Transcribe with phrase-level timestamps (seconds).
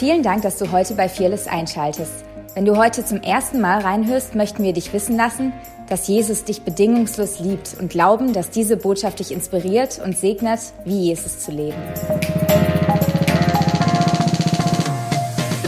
[0.00, 2.24] Vielen Dank, dass du heute bei Fearless einschaltest.
[2.54, 5.52] Wenn du heute zum ersten Mal reinhörst, möchten wir dich wissen lassen,
[5.90, 11.08] dass Jesus dich bedingungslos liebt und glauben, dass diese Botschaft dich inspiriert und segnet, wie
[11.08, 11.76] Jesus zu leben.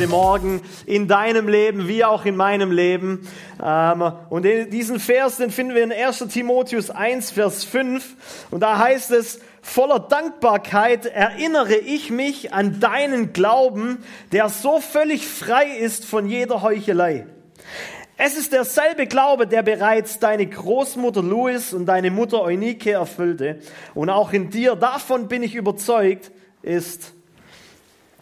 [0.09, 3.29] Morgen in deinem Leben wie auch in meinem Leben.
[3.63, 8.17] Ähm, und diesen Vers, den finden wir in 1 Timotheus 1, Vers 5.
[8.51, 15.27] Und da heißt es, voller Dankbarkeit erinnere ich mich an deinen Glauben, der so völlig
[15.27, 17.27] frei ist von jeder Heuchelei.
[18.19, 23.61] Es ist derselbe Glaube, der bereits deine Großmutter Louis und deine Mutter Eunike erfüllte.
[23.95, 27.15] Und auch in dir, davon bin ich überzeugt, ist.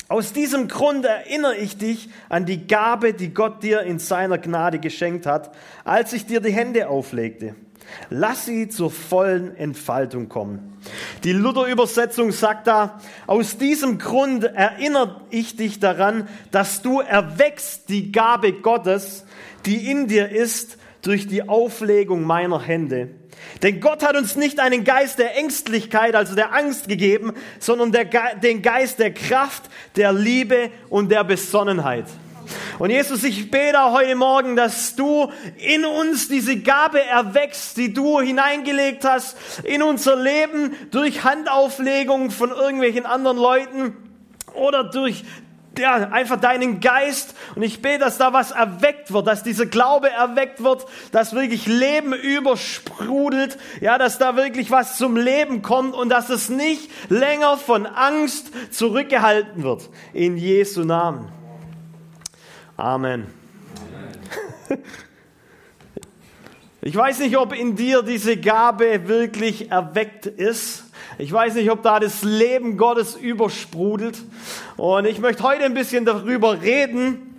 [0.09, 4.79] Aus diesem Grund erinnere ich dich an die Gabe, die Gott dir in seiner Gnade
[4.79, 7.55] geschenkt hat, als ich dir die Hände auflegte.
[8.09, 10.77] Lass sie zur vollen Entfaltung kommen.
[11.25, 18.13] Die Luther-Übersetzung sagt da, aus diesem Grund erinnere ich dich daran, dass du erwächst die
[18.13, 19.25] Gabe Gottes,
[19.67, 23.11] die in dir ist, durch die Auflegung meiner Hände.
[23.63, 28.07] Denn Gott hat uns nicht einen Geist der Ängstlichkeit, also der Angst gegeben, sondern der,
[28.37, 29.65] den Geist der Kraft,
[29.97, 32.07] der Liebe und der Besonnenheit.
[32.79, 38.21] Und Jesus, ich bete heute Morgen, dass du in uns diese Gabe erwächst, die du
[38.21, 43.97] hineingelegt hast in unser Leben durch Handauflegung von irgendwelchen anderen Leuten
[44.55, 45.25] oder durch
[45.79, 47.35] ja, einfach deinen Geist.
[47.55, 51.67] Und ich bete, dass da was erweckt wird, dass dieser Glaube erweckt wird, dass wirklich
[51.67, 57.57] Leben übersprudelt, ja, dass da wirklich was zum Leben kommt und dass es nicht länger
[57.57, 59.89] von Angst zurückgehalten wird.
[60.13, 61.40] In Jesu Namen.
[62.81, 63.27] Amen.
[66.81, 70.85] Ich weiß nicht, ob in dir diese Gabe wirklich erweckt ist.
[71.19, 74.23] Ich weiß nicht, ob da das Leben Gottes übersprudelt.
[74.79, 77.30] Und ich möchte heute ein bisschen darüber reden,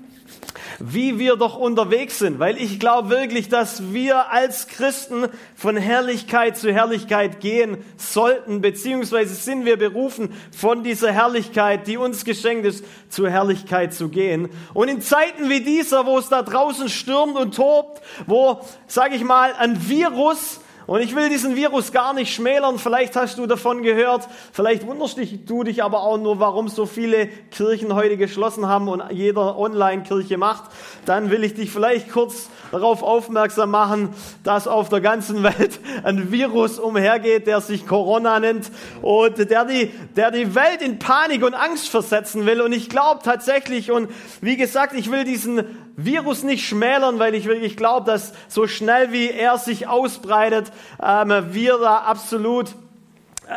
[0.83, 6.57] wie wir doch unterwegs sind, weil ich glaube wirklich, dass wir als Christen von Herrlichkeit
[6.57, 12.83] zu Herrlichkeit gehen sollten, beziehungsweise sind wir berufen, von dieser Herrlichkeit, die uns geschenkt ist,
[13.09, 14.49] zur Herrlichkeit zu gehen.
[14.73, 19.23] Und in Zeiten wie dieser, wo es da draußen stürmt und tobt, wo, sage ich
[19.23, 22.77] mal, ein Virus und ich will diesen Virus gar nicht schmälern.
[22.77, 24.27] Vielleicht hast du davon gehört.
[24.51, 29.01] Vielleicht wunderst du dich aber auch nur, warum so viele Kirchen heute geschlossen haben und
[29.09, 30.69] jeder Online-Kirche macht.
[31.05, 34.09] Dann will ich dich vielleicht kurz darauf aufmerksam machen,
[34.43, 38.71] dass auf der ganzen Welt ein Virus umhergeht, der sich Corona nennt
[39.01, 42.61] und der die, der die Welt in Panik und Angst versetzen will.
[42.61, 44.09] Und ich glaube tatsächlich, und
[44.41, 45.63] wie gesagt, ich will diesen
[45.97, 50.71] Virus nicht schmälern, weil ich wirklich glaube, dass so schnell wie er sich ausbreitet,
[51.03, 52.73] ähm, wir da absolut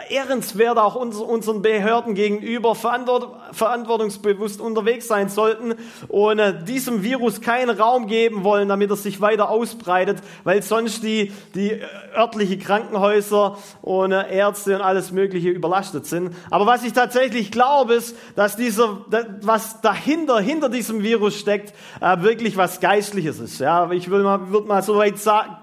[0.09, 5.75] ehrenswert auch unseren Behörden gegenüber verantwortungsbewusst unterwegs sein sollten
[6.09, 11.03] und äh, diesem Virus keinen Raum geben wollen, damit er sich weiter ausbreitet, weil sonst
[11.03, 11.81] die, die
[12.17, 16.35] örtliche Krankenhäuser und äh, Ärzte und alles Mögliche überlastet sind.
[16.51, 19.05] Aber was ich tatsächlich glaube, ist, dass dieser,
[19.43, 23.61] was dahinter, hinter diesem Virus steckt, äh, wirklich was Geistliches ist.
[23.61, 25.15] Ja, ich würde mal, würde mal so weit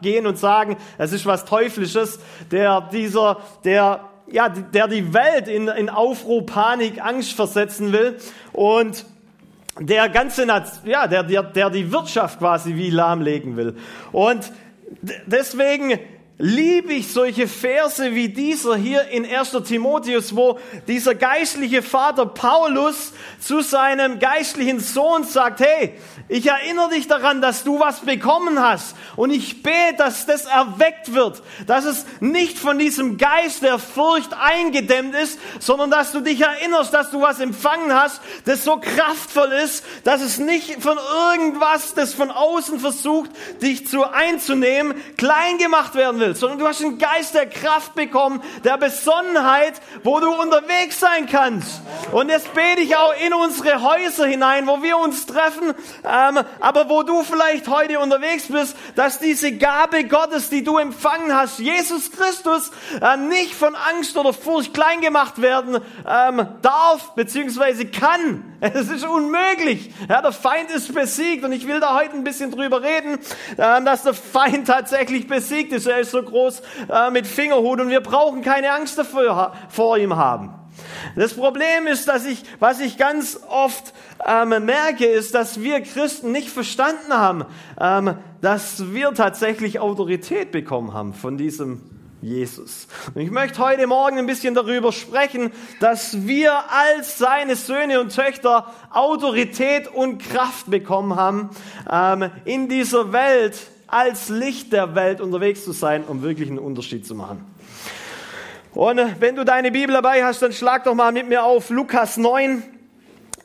[0.02, 2.20] gehen und sagen, es ist was Teuflisches,
[2.52, 8.18] der dieser, der ja, der die Welt in, in Aufruhr, Panik, Angst versetzen will
[8.54, 9.06] und
[9.80, 10.46] der ganze,
[10.86, 13.76] ja, der, der, der die Wirtschaft quasi wie lahmlegen will.
[14.12, 14.52] Und
[15.26, 16.00] deswegen
[16.42, 19.52] liebe ich solche Verse wie dieser hier in 1.
[19.64, 25.94] Timotheus, wo dieser geistliche Vater Paulus zu seinem geistlichen Sohn sagt, hey,
[26.28, 31.14] ich erinnere dich daran, dass du was bekommen hast und ich bete, dass das erweckt
[31.14, 36.42] wird, dass es nicht von diesem Geist der Furcht eingedämmt ist, sondern dass du dich
[36.42, 40.98] erinnerst, dass du was empfangen hast, das so kraftvoll ist, dass es nicht von
[41.30, 43.30] irgendwas, das von außen versucht,
[43.62, 48.42] dich zu einzunehmen, klein gemacht werden will sondern du hast einen Geist der Kraft bekommen,
[48.64, 51.82] der Besonnenheit, wo du unterwegs sein kannst.
[52.12, 55.74] Und jetzt bete ich auch in unsere Häuser hinein, wo wir uns treffen,
[56.04, 61.36] ähm, aber wo du vielleicht heute unterwegs bist, dass diese Gabe Gottes, die du empfangen
[61.36, 62.72] hast, Jesus Christus,
[63.02, 68.46] äh, nicht von Angst oder Furcht klein gemacht werden ähm, darf, beziehungsweise kann.
[68.62, 69.92] Es ist unmöglich.
[70.08, 73.18] Ja, der Feind ist besiegt und ich will da heute ein bisschen drüber reden,
[73.58, 75.88] äh, dass der Feind tatsächlich besiegt ist.
[75.88, 80.16] Er ist so groß äh, mit Fingerhut und wir brauchen keine Angst dafür, vor ihm
[80.16, 80.54] haben.
[81.16, 83.94] Das Problem ist, dass ich, was ich ganz oft
[84.26, 87.46] ähm, merke, ist, dass wir Christen nicht verstanden haben,
[87.80, 91.82] ähm, dass wir tatsächlich Autorität bekommen haben von diesem
[92.22, 92.88] Jesus.
[93.16, 98.16] Und ich möchte heute Morgen ein bisschen darüber sprechen, dass wir als seine Söhne und
[98.16, 101.50] Töchter Autorität und Kraft bekommen haben,
[101.92, 103.58] ähm, in dieser Welt
[103.92, 107.46] als Licht der Welt unterwegs zu sein, um wirklich einen Unterschied zu machen.
[108.74, 111.70] Und äh, wenn du deine Bibel dabei hast, dann schlag doch mal mit mir auf
[111.70, 112.64] Lukas 9.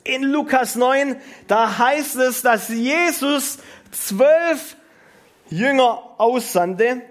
[0.05, 1.17] In Lukas 9,
[1.49, 3.59] da heißt es, dass Jesus
[3.91, 4.77] zwölf
[5.51, 7.03] Jünger aussandte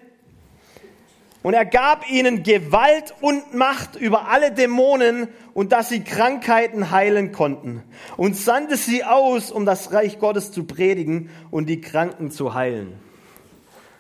[1.43, 7.33] und er gab ihnen Gewalt und Macht über alle Dämonen und dass sie Krankheiten heilen
[7.33, 7.83] konnten
[8.15, 13.04] und sandte sie aus, um das Reich Gottes zu predigen und die Kranken zu heilen.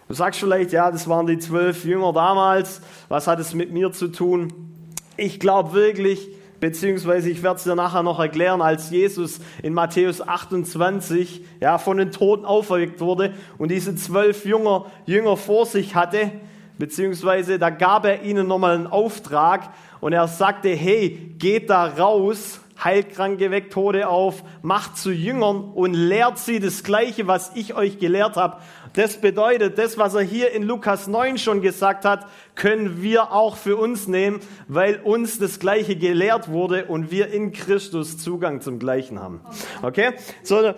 [0.07, 2.81] Du sagst vielleicht, ja, das waren die zwölf Jünger damals.
[3.09, 4.53] Was hat es mit mir zu tun?
[5.17, 6.27] Ich glaube wirklich,
[6.59, 11.97] beziehungsweise ich werde es dir nachher noch erklären, als Jesus in Matthäus 28 ja, von
[11.97, 16.31] den Toten auferweckt wurde und diese zwölf Jünger, Jünger vor sich hatte,
[16.77, 19.69] beziehungsweise da gab er ihnen nochmal einen Auftrag
[20.01, 25.71] und er sagte, hey, geht da raus, heilt Kranke, weckt Tode auf, macht zu Jüngern
[25.73, 28.57] und lehrt sie das Gleiche, was ich euch gelehrt habe.
[28.93, 33.57] Das bedeutet, das, was er hier in Lukas 9 schon gesagt hat, können wir auch
[33.57, 38.79] für uns nehmen, weil uns das Gleiche gelehrt wurde und wir in Christus Zugang zum
[38.79, 39.41] Gleichen haben.
[39.81, 40.13] Okay?
[40.43, 40.73] So,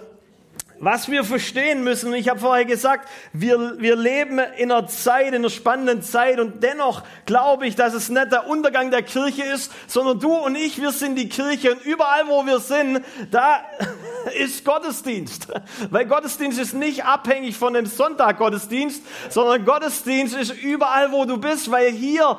[0.79, 5.35] was wir verstehen müssen, ich habe vorher gesagt, wir, wir leben in einer Zeit, in
[5.35, 9.71] einer spannenden Zeit und dennoch glaube ich, dass es nicht der Untergang der Kirche ist,
[9.87, 13.01] sondern du und ich, wir sind die Kirche und überall, wo wir sind,
[13.31, 13.61] da
[14.37, 15.47] ist Gottesdienst.
[15.89, 21.37] Weil Gottesdienst ist nicht abhängig von dem Sonntag Gottesdienst, sondern Gottesdienst ist überall, wo du
[21.37, 22.37] bist, weil hier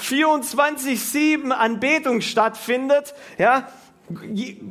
[0.00, 3.14] 24-7 Anbetung stattfindet.
[3.38, 3.68] Ja,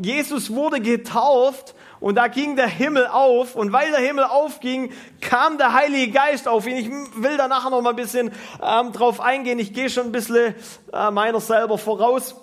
[0.01, 1.75] Jesus wurde getauft
[2.06, 4.92] und da ging der Himmel auf und weil der Himmel aufging,
[5.22, 6.78] kam der Heilige Geist auf ihn.
[6.78, 6.88] Ich
[7.19, 8.31] will da nachher noch mal ein bisschen
[8.62, 9.57] ähm, drauf eingehen.
[9.57, 10.54] Ich gehe schon ein bisschen
[10.94, 12.36] äh, meiner selber voraus.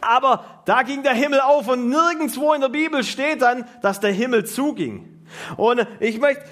[0.00, 4.12] Aber da ging der Himmel auf und nirgendwo in der Bibel steht dann, dass der
[4.12, 5.26] Himmel zuging.
[5.56, 6.44] Und ich möchte,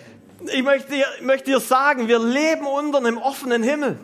[0.52, 4.00] ich möchte, möchte dir sagen, wir leben unter einem offenen Himmel.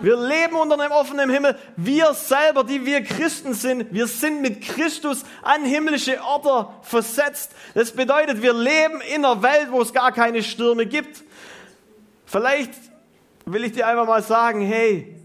[0.00, 1.56] Wir leben unter einem offenen Himmel.
[1.76, 7.52] Wir selber, die wir Christen sind, wir sind mit Christus an himmlische Orte versetzt.
[7.74, 11.22] Das bedeutet, wir leben in einer Welt, wo es gar keine Stürme gibt.
[12.26, 12.72] Vielleicht
[13.44, 15.16] will ich dir einfach mal sagen, hey,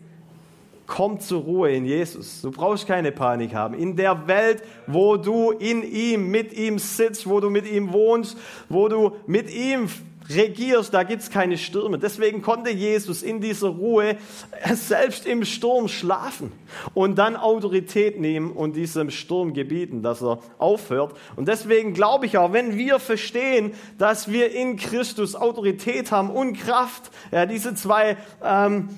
[0.88, 2.42] komm zur Ruhe in Jesus.
[2.42, 3.76] Du brauchst keine Panik haben.
[3.76, 8.38] In der Welt, wo du in ihm, mit ihm sitzt, wo du mit ihm wohnst,
[8.70, 9.90] wo du mit ihm
[10.30, 11.98] regierst, da gibt's keine Stürme.
[11.98, 14.18] Deswegen konnte Jesus in dieser Ruhe
[14.74, 16.52] selbst im Sturm schlafen
[16.94, 21.16] und dann Autorität nehmen und diesem Sturm gebieten, dass er aufhört.
[21.36, 26.58] Und deswegen glaube ich auch, wenn wir verstehen, dass wir in Christus Autorität haben und
[26.58, 28.90] Kraft, ja, diese zwei ähm,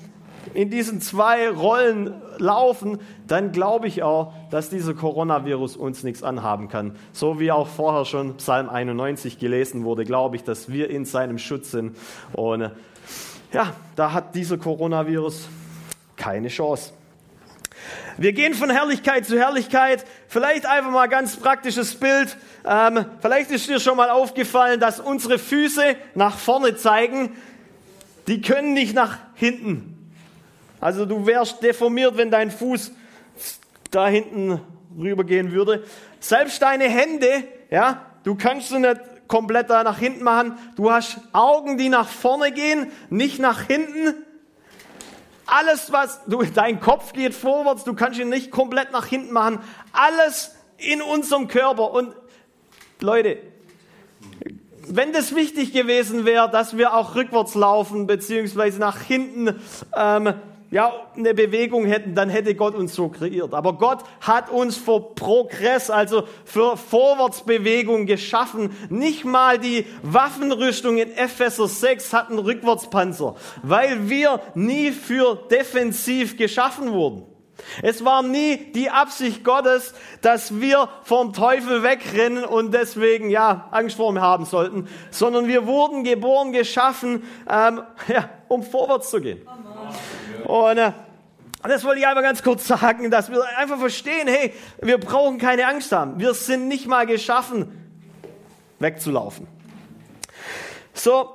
[0.54, 6.68] in diesen zwei Rollen laufen, dann glaube ich auch, dass dieser Coronavirus uns nichts anhaben
[6.68, 6.96] kann.
[7.12, 11.38] So wie auch vorher schon Psalm 91 gelesen wurde, glaube ich, dass wir in seinem
[11.38, 11.96] Schutz sind.
[12.32, 12.70] Und
[13.52, 15.48] ja, da hat dieser Coronavirus
[16.16, 16.92] keine Chance.
[18.16, 20.04] Wir gehen von Herrlichkeit zu Herrlichkeit.
[20.28, 22.36] Vielleicht einfach mal ganz praktisches Bild.
[22.66, 27.36] Ähm, vielleicht ist dir schon mal aufgefallen, dass unsere Füße nach vorne zeigen.
[28.28, 29.89] Die können nicht nach hinten
[30.80, 32.92] also du wärst deformiert, wenn dein Fuß
[33.90, 34.60] da hinten
[34.98, 35.84] rübergehen würde.
[36.20, 40.58] Selbst deine Hände, ja, du kannst sie nicht komplett da nach hinten machen.
[40.76, 44.14] Du hast Augen, die nach vorne gehen, nicht nach hinten.
[45.46, 49.60] Alles, was du, dein Kopf geht vorwärts, du kannst ihn nicht komplett nach hinten machen.
[49.92, 51.92] Alles in unserem Körper.
[51.92, 52.14] Und
[53.00, 53.38] Leute,
[54.88, 59.60] wenn das wichtig gewesen wäre, dass wir auch rückwärts laufen, beziehungsweise nach hinten
[59.96, 60.34] ähm,
[60.70, 63.54] ja, eine Bewegung hätten, dann hätte Gott uns so kreiert.
[63.54, 68.70] Aber Gott hat uns für Progress, also für Vorwärtsbewegung geschaffen.
[68.88, 76.92] Nicht mal die Waffenrüstung in Epheser 6 hatten Rückwärtspanzer, weil wir nie für defensiv geschaffen
[76.92, 77.24] wurden.
[77.82, 83.96] Es war nie die Absicht Gottes, dass wir vom Teufel wegrennen und deswegen ja Angst
[83.96, 89.46] vor ihm haben sollten, sondern wir wurden geboren, geschaffen, ähm, ja, um vorwärts zu gehen.
[90.44, 90.92] Und äh,
[91.62, 95.66] das wollte ich einfach ganz kurz sagen, dass wir einfach verstehen, hey, wir brauchen keine
[95.66, 96.18] Angst haben.
[96.18, 97.70] Wir sind nicht mal geschaffen,
[98.78, 99.46] wegzulaufen.
[100.94, 101.34] So,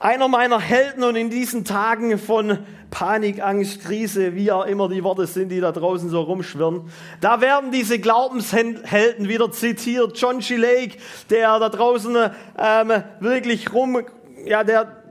[0.00, 2.58] einer meiner Helden und in diesen Tagen von
[2.90, 6.90] Panik, Angst, Krise, wie auch immer die Worte sind, die da draußen so rumschwirren.
[7.20, 10.18] Da werden diese Glaubenshelden wieder zitiert.
[10.18, 10.56] John G.
[10.56, 10.98] Lake,
[11.30, 12.16] der da draußen
[12.58, 14.02] ähm, wirklich rum,
[14.44, 15.03] ja, der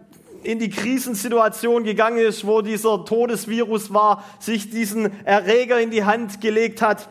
[0.43, 6.41] in die Krisensituation gegangen ist, wo dieser Todesvirus war, sich diesen Erreger in die Hand
[6.41, 7.07] gelegt hat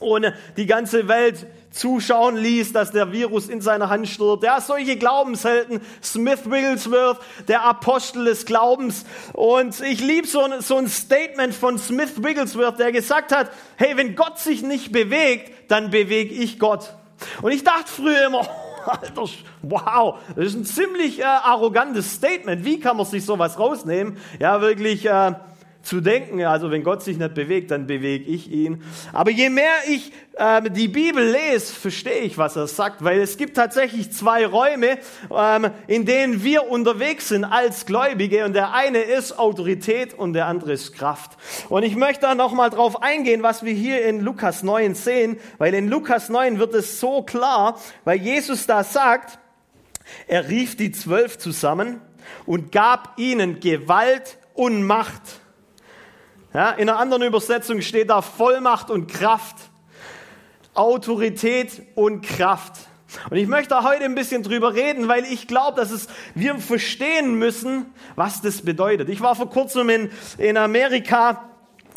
[0.00, 4.42] und die ganze Welt zuschauen ließ, dass der Virus in seiner Hand stirbt.
[4.42, 9.04] Ja, solche Glaubenshelden, Smith Wigglesworth, der Apostel des Glaubens.
[9.32, 14.16] Und ich liebe so so ein Statement von Smith Wigglesworth, der gesagt hat, hey, wenn
[14.16, 16.94] Gott sich nicht bewegt, dann bewege ich Gott.
[17.42, 18.48] Und ich dachte früher immer,
[18.86, 19.24] Alter,
[19.62, 22.64] wow, das ist ein ziemlich äh, arrogantes Statement.
[22.64, 24.16] Wie kann man sich sowas rausnehmen?
[24.38, 25.32] Ja, wirklich äh,
[25.82, 28.82] zu denken, also wenn Gott sich nicht bewegt, dann bewege ich ihn.
[29.12, 33.36] Aber je mehr ich äh, die Bibel lese, verstehe ich, was er sagt, weil es
[33.36, 34.98] gibt tatsächlich zwei Räume,
[35.34, 40.46] ähm, in denen wir unterwegs sind als Gläubige und der eine ist Autorität und der
[40.46, 41.32] andere ist Kraft.
[41.68, 45.72] Und ich möchte da nochmal drauf eingehen, was wir hier in Lukas 9 sehen, weil
[45.74, 49.38] in Lukas 9 wird es so klar, weil Jesus da sagt,
[50.26, 52.00] er rief die Zwölf zusammen
[52.46, 55.22] und gab ihnen Gewalt und Macht
[56.52, 59.56] ja, in einer anderen Übersetzung steht da Vollmacht und Kraft.
[60.74, 62.72] Autorität und Kraft.
[63.28, 67.34] Und ich möchte heute ein bisschen drüber reden, weil ich glaube, dass es, wir verstehen
[67.34, 69.08] müssen, was das bedeutet.
[69.08, 71.50] Ich war vor kurzem in, in Amerika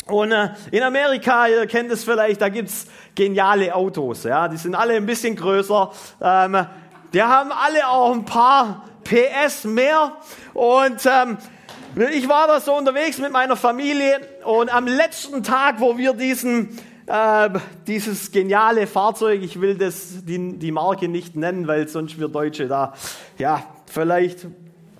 [0.06, 4.24] und äh, in Amerika, ihr kennt es vielleicht, da gibt's geniale Autos.
[4.24, 5.92] Ja, die sind alle ein bisschen größer.
[6.20, 6.66] Ähm,
[7.12, 10.16] die haben alle auch ein paar PS mehr
[10.52, 11.38] und ähm,
[11.96, 16.78] ich war da so unterwegs mit meiner Familie und am letzten Tag, wo wir diesen,
[17.06, 17.50] äh,
[17.86, 22.66] dieses geniale Fahrzeug, ich will das, die, die Marke nicht nennen, weil sonst wir Deutsche
[22.66, 22.94] da,
[23.38, 24.46] ja, vielleicht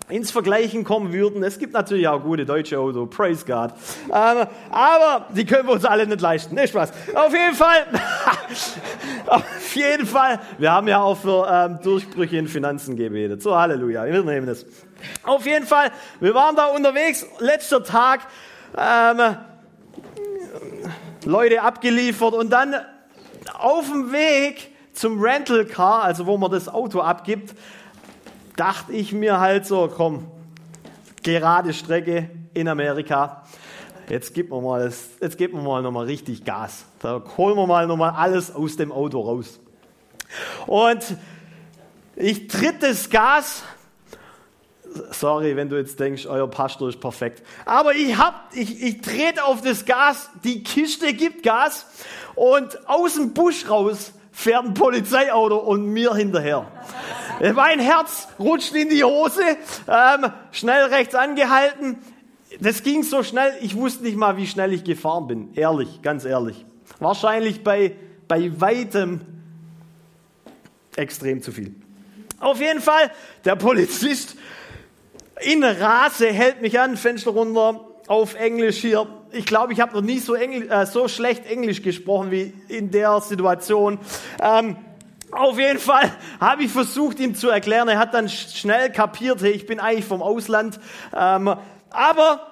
[0.08, 1.42] ins Vergleichen kommen würden.
[1.42, 3.72] Es gibt natürlich auch gute deutsche Autos, praise God.
[4.08, 6.54] Ähm, aber die können wir uns alle nicht leisten.
[6.54, 6.92] Nicht Spaß.
[7.14, 7.86] Auf jeden Fall,
[9.26, 13.42] auf jeden Fall, wir haben ja auch für ähm, Durchbrüche in Finanzen gebetet.
[13.42, 14.66] So, Halleluja, wir nehmen das.
[15.22, 18.20] Auf jeden Fall, wir waren da unterwegs, letzter Tag,
[18.76, 19.36] ähm,
[21.24, 22.74] Leute abgeliefert und dann
[23.54, 27.54] auf dem Weg zum Rental Car, also wo man das Auto abgibt,
[28.56, 30.30] dachte ich mir halt so, komm,
[31.22, 33.42] gerade Strecke in Amerika.
[34.08, 36.84] Jetzt gibt man mal, jetzt gibt man mal nochmal richtig Gas.
[37.00, 39.58] Da holen wir mal nochmal alles aus dem Auto raus.
[40.66, 41.16] Und
[42.16, 43.62] ich tritt das Gas.
[45.10, 47.42] Sorry, wenn du jetzt denkst, euer Pastor ist perfekt.
[47.64, 51.86] Aber ich hab, ich, ich trete auf das Gas, die Kiste gibt Gas
[52.34, 56.66] und aus dem Busch raus fährt ein Polizeiauto und mir hinterher.
[57.54, 59.42] Mein Herz rutscht in die Hose,
[59.88, 61.98] ähm, schnell rechts angehalten.
[62.60, 65.48] Das ging so schnell, ich wusste nicht mal, wie schnell ich gefahren bin.
[65.54, 66.64] Ehrlich, ganz ehrlich.
[67.00, 67.96] Wahrscheinlich bei,
[68.28, 69.20] bei weitem
[70.94, 71.74] extrem zu viel.
[72.38, 73.10] Auf jeden Fall,
[73.44, 74.36] der Polizist
[75.40, 79.06] in Rase hält mich an, Fenster runter, auf Englisch hier.
[79.32, 82.90] Ich glaube, ich habe noch nie so, Engl äh, so schlecht Englisch gesprochen wie in
[82.90, 83.98] der Situation.
[84.40, 84.76] Ähm,
[85.32, 87.88] auf jeden Fall habe ich versucht, ihm zu erklären.
[87.88, 90.78] Er hat dann schnell kapiert, hey, ich bin eigentlich vom Ausland.
[91.16, 91.54] Ähm,
[91.90, 92.46] aber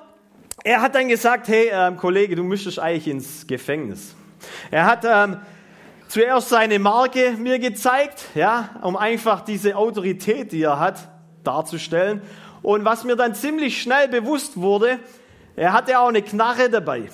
[0.65, 4.15] er hat dann gesagt, hey, ähm, Kollege, du müsstest eigentlich ins Gefängnis.
[4.71, 5.39] Er hat ähm,
[6.09, 11.09] zuerst seine Marke mir gezeigt, ja, um einfach diese Autorität, die er hat,
[11.45, 12.23] darzustellen.
[12.63, 14.99] Und was mir dann ziemlich schnell bewusst wurde,
[15.57, 17.03] er hatte auch eine Knarre dabei.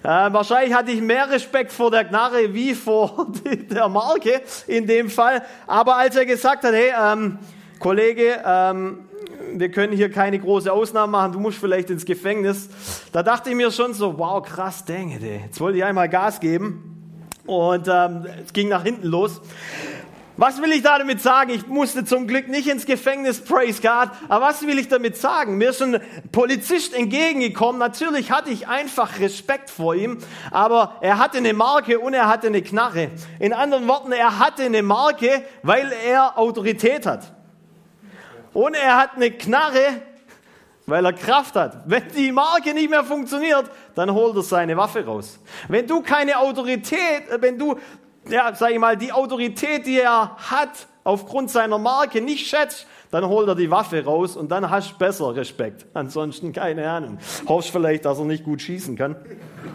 [0.00, 3.26] Äh, wahrscheinlich hatte ich mehr Respekt vor der Knarre wie vor
[3.70, 5.42] der Marke in dem Fall.
[5.66, 7.38] Aber als er gesagt hat, hey, ähm,
[7.80, 9.08] Kollege, ähm,
[9.54, 12.68] wir können hier keine große Ausnahme machen, du musst vielleicht ins Gefängnis.
[13.12, 16.94] Da dachte ich mir schon so, wow, krass, dang Jetzt wollte ich einmal Gas geben.
[17.44, 19.40] Und ähm, es ging nach hinten los.
[20.40, 21.50] Was will ich damit sagen?
[21.50, 24.10] Ich musste zum Glück nicht ins Gefängnis, praise God.
[24.28, 25.58] Aber was will ich damit sagen?
[25.58, 27.80] Mir ist ein Polizist entgegengekommen.
[27.80, 30.18] Natürlich hatte ich einfach Respekt vor ihm,
[30.52, 33.10] aber er hatte eine Marke und er hatte eine Knarre.
[33.40, 37.32] In anderen Worten, er hatte eine Marke, weil er Autorität hat.
[38.52, 40.02] Und er hat eine Knarre,
[40.86, 41.82] weil er Kraft hat.
[41.86, 45.40] Wenn die Marke nicht mehr funktioniert, dann holt er seine Waffe raus.
[45.66, 47.76] Wenn du keine Autorität, wenn du
[48.28, 53.26] ja, sag ich mal, die Autorität, die er hat, aufgrund seiner Marke nicht schätzt, dann
[53.26, 55.86] holt er die Waffe raus und dann hast du besser Respekt.
[55.94, 57.18] Ansonsten keine Ahnung.
[57.46, 59.16] Hoffst vielleicht, dass er nicht gut schießen kann.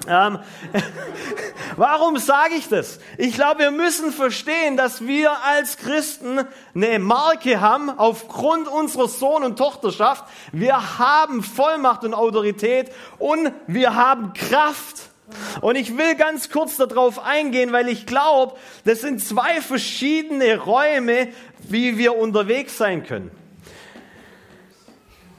[0.08, 0.38] Ähm,
[1.76, 3.00] warum sage ich das?
[3.18, 6.42] Ich glaube, wir müssen verstehen, dass wir als Christen
[6.76, 10.26] eine Marke haben aufgrund unserer Sohn- und Tochterschaft.
[10.52, 15.13] Wir haben Vollmacht und Autorität und wir haben Kraft.
[15.62, 21.30] Und ich will ganz kurz darauf eingehen, weil ich glaube, das sind zwei verschiedene Räume,
[21.70, 23.32] wie wir unterwegs sein können.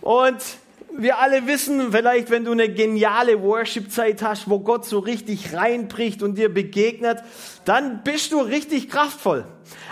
[0.01, 0.39] Und
[0.97, 6.23] wir alle wissen, vielleicht wenn du eine geniale Worship-Zeit hast, wo Gott so richtig reinbricht
[6.23, 7.19] und dir begegnet,
[7.65, 9.45] dann bist du richtig kraftvoll.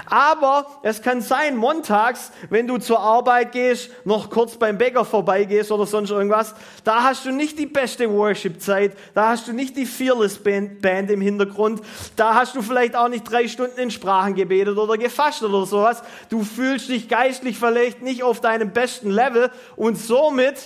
[0.06, 5.72] Aber es kann sein, montags, wenn du zur Arbeit gehst, noch kurz beim Bäcker vorbeigehst
[5.72, 6.54] oder sonst irgendwas,
[6.84, 11.10] da hast du nicht die beste Worship-Zeit, da hast du nicht die Fearless Band, Band
[11.10, 11.80] im Hintergrund,
[12.16, 16.02] da hast du vielleicht auch nicht drei Stunden in Sprachen gebetet oder gefasst oder sowas.
[16.28, 20.56] Du fühlst dich geistlich vielleicht nicht auf deinem besten Level und somit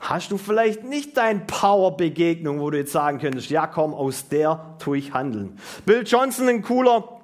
[0.00, 4.76] hast du vielleicht nicht dein Power-Begegnung, wo du jetzt sagen könntest, ja komm, aus der
[4.78, 5.58] tue ich handeln.
[5.84, 7.20] Bill Johnson, ein cooler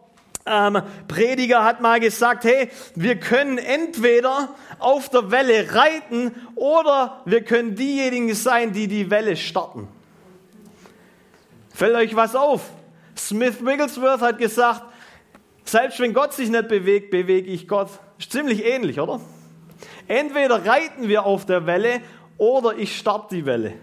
[0.47, 7.43] ähm, Prediger, hat mal gesagt, hey, wir können entweder auf der Welle reiten oder wir
[7.43, 9.89] können diejenigen sein, die die Welle starten.
[11.73, 12.71] Fällt euch was auf?
[13.17, 14.83] Smith Wigglesworth hat gesagt,
[15.65, 17.89] selbst wenn Gott sich nicht bewegt, bewege ich Gott.
[18.19, 19.21] Ist ziemlich ähnlich, oder?
[20.07, 22.01] Entweder reiten wir auf der Welle
[22.39, 23.75] oder ich starte die Welle.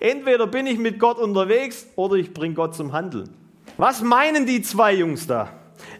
[0.00, 3.30] Entweder bin ich mit Gott unterwegs oder ich bringe Gott zum Handeln.
[3.76, 5.50] Was meinen die zwei Jungs da?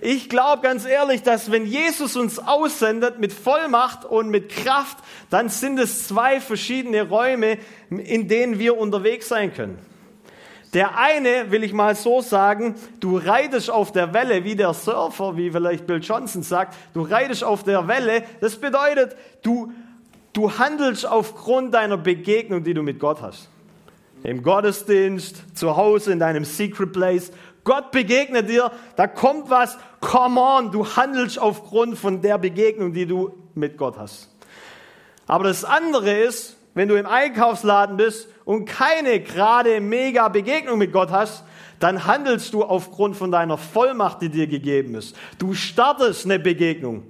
[0.00, 4.98] Ich glaube ganz ehrlich, dass wenn Jesus uns aussendet mit Vollmacht und mit Kraft,
[5.30, 7.58] dann sind es zwei verschiedene Räume,
[7.90, 9.78] in denen wir unterwegs sein können.
[10.74, 15.36] Der eine, will ich mal so sagen, du reitest auf der Welle wie der Surfer,
[15.36, 18.24] wie vielleicht Bill Johnson sagt, du reitest auf der Welle.
[18.40, 19.72] Das bedeutet, du
[20.36, 23.48] Du handelst aufgrund deiner Begegnung, die du mit Gott hast.
[24.22, 27.32] Im Gottesdienst, zu Hause, in deinem Secret Place.
[27.64, 33.06] Gott begegnet dir, da kommt was, come on, du handelst aufgrund von der Begegnung, die
[33.06, 34.28] du mit Gott hast.
[35.26, 40.92] Aber das andere ist, wenn du im Einkaufsladen bist und keine gerade mega Begegnung mit
[40.92, 41.44] Gott hast,
[41.80, 45.16] dann handelst du aufgrund von deiner Vollmacht, die dir gegeben ist.
[45.38, 47.04] Du startest eine Begegnung.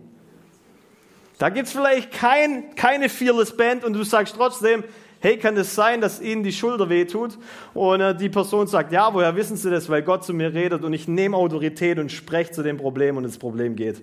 [1.38, 4.84] Da gibt es vielleicht kein, keine Fearless Band und du sagst trotzdem,
[5.20, 7.36] hey, kann es sein, dass ihnen die Schulter wehtut?
[7.74, 9.88] Und äh, die Person sagt, ja, woher wissen sie das?
[9.88, 13.24] Weil Gott zu mir redet und ich nehme Autorität und spreche zu dem Problem und
[13.24, 14.02] das Problem geht.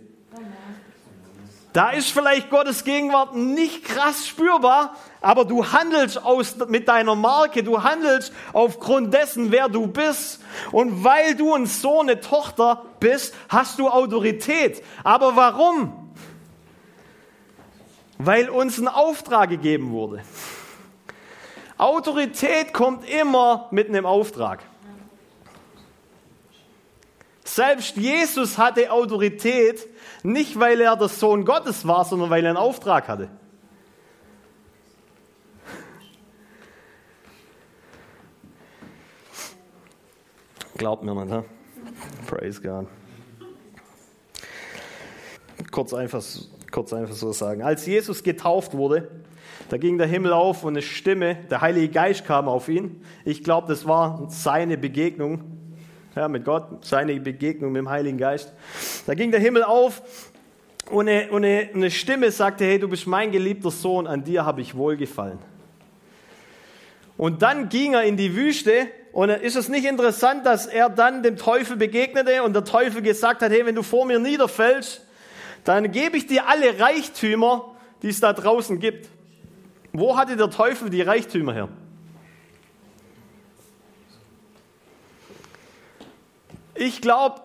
[1.73, 7.63] Da ist vielleicht Gottes Gegenwart nicht krass spürbar, aber du handelst aus, mit deiner Marke,
[7.63, 10.39] du handelst aufgrund dessen, wer du bist.
[10.71, 14.83] Und weil du ein Sohn, eine Tochter bist, hast du Autorität.
[15.03, 16.02] Aber warum?
[18.25, 20.23] Weil uns ein Auftrag gegeben wurde.
[21.77, 24.63] Autorität kommt immer mit einem Auftrag.
[27.43, 29.87] Selbst Jesus hatte Autorität,
[30.23, 33.29] nicht weil er der Sohn Gottes war, sondern weil er einen Auftrag hatte.
[40.77, 41.45] Glaubt mir nicht, ne?
[42.27, 42.87] Praise God.
[45.71, 46.23] Kurz einfach
[46.73, 47.61] kurz einfach so sagen.
[47.61, 49.07] Als Jesus getauft wurde,
[49.69, 53.01] da ging der Himmel auf und eine Stimme, der Heilige Geist kam auf ihn.
[53.23, 55.43] Ich glaube, das war seine Begegnung
[56.15, 58.51] ja, mit Gott, seine Begegnung mit dem Heiligen Geist.
[59.05, 60.01] Da ging der Himmel auf
[60.89, 64.61] und eine, und eine, Stimme sagte, hey, du bist mein geliebter Sohn, an dir habe
[64.61, 65.39] ich wohlgefallen.
[67.17, 71.21] Und dann ging er in die Wüste und ist es nicht interessant, dass er dann
[71.21, 75.03] dem Teufel begegnete und der Teufel gesagt hat, hey, wenn du vor mir niederfällst,
[75.63, 79.09] dann gebe ich dir alle Reichtümer, die es da draußen gibt.
[79.91, 81.69] Wo hatte der Teufel die Reichtümer her?
[86.75, 87.41] Ich glaube,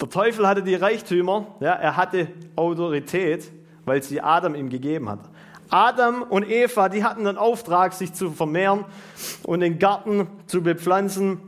[0.00, 3.52] der Teufel hatte die Reichtümer, ja, er hatte Autorität,
[3.84, 5.20] weil sie Adam ihm gegeben hat.
[5.68, 8.84] Adam und Eva, die hatten den Auftrag, sich zu vermehren
[9.42, 11.40] und den Garten zu bepflanzen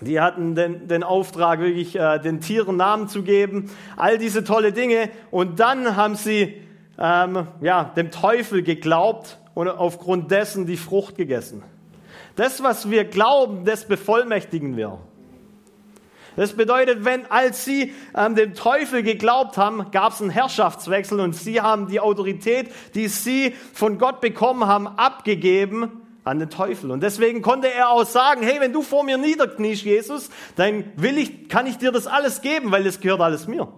[0.00, 4.72] die hatten den, den Auftrag, wirklich äh, den Tieren Namen zu geben, all diese tolle
[4.72, 5.10] Dinge.
[5.30, 6.54] Und dann haben sie
[6.98, 11.62] ähm, ja, dem Teufel geglaubt und aufgrund dessen die Frucht gegessen.
[12.36, 14.98] Das, was wir glauben, das bevollmächtigen wir.
[16.36, 21.34] Das bedeutet, wenn als sie ähm, dem Teufel geglaubt haben, gab es einen Herrschaftswechsel und
[21.34, 26.90] sie haben die Autorität, die sie von Gott bekommen haben, abgegeben an den Teufel.
[26.92, 31.18] Und deswegen konnte er auch sagen, hey, wenn du vor mir niederkniest, Jesus, dann will
[31.18, 33.68] ich, kann ich dir das alles geben, weil es gehört alles mir.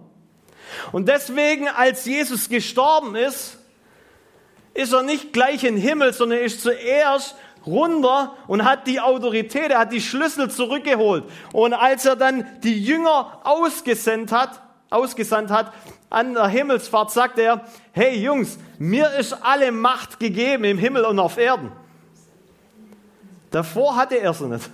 [0.91, 3.57] Und deswegen, als Jesus gestorben ist,
[4.75, 7.35] ist er nicht gleich in den Himmel, sondern er ist zuerst
[7.65, 11.23] runter und hat die Autorität, er hat die Schlüssel zurückgeholt.
[11.53, 15.73] Und als er dann die Jünger ausgesandt hat, ausgesandt hat
[16.11, 21.17] an der Himmelsfahrt, sagt er, hey Jungs, mir ist alle Macht gegeben im Himmel und
[21.17, 21.71] auf Erden.
[23.53, 24.67] Davor hatte er sie nicht.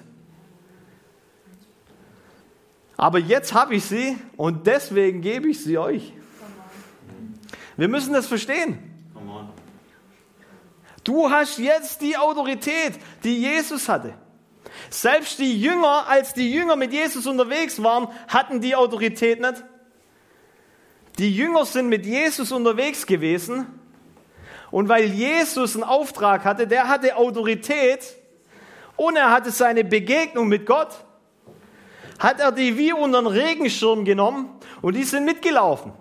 [2.96, 6.14] Aber jetzt habe ich sie und deswegen gebe ich sie euch.
[7.76, 8.80] Wir müssen das verstehen.
[11.04, 12.94] Du hast jetzt die Autorität,
[13.26, 14.14] die Jesus hatte.
[14.90, 19.62] Selbst die Jünger, als die Jünger mit Jesus unterwegs waren, hatten die Autorität nicht.
[21.18, 23.68] Die Jünger sind mit Jesus unterwegs gewesen
[24.72, 28.19] und weil Jesus einen Auftrag hatte, der hatte Autorität
[29.00, 30.90] und er hatte seine Begegnung mit Gott,
[32.20, 34.50] hat er die wie unter den Regenschirm genommen
[34.82, 35.94] und die sind mitgelaufen.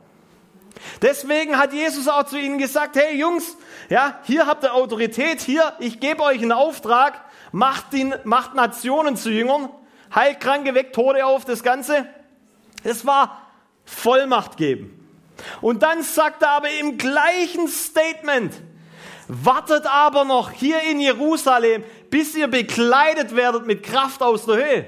[1.01, 3.57] Deswegen hat Jesus auch zu ihnen gesagt, hey Jungs,
[3.89, 9.17] ja, hier habt ihr Autorität, hier, ich gebe euch einen Auftrag, macht, die, macht Nationen
[9.17, 9.71] zu Jüngern,
[10.13, 12.05] heilt Kranke, weckt Tode auf, das Ganze.
[12.83, 13.43] Das war
[13.85, 15.09] Vollmacht geben.
[15.61, 18.55] Und dann sagt er aber im gleichen Statement,
[19.29, 24.87] wartet aber noch hier in Jerusalem, bis ihr bekleidet werdet mit Kraft aus der Höhe.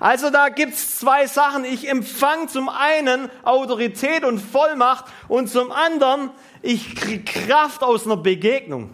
[0.00, 1.64] Also da gibt's zwei Sachen.
[1.64, 6.30] Ich empfange zum einen Autorität und Vollmacht und zum anderen,
[6.62, 8.90] ich kriege Kraft aus einer Begegnung.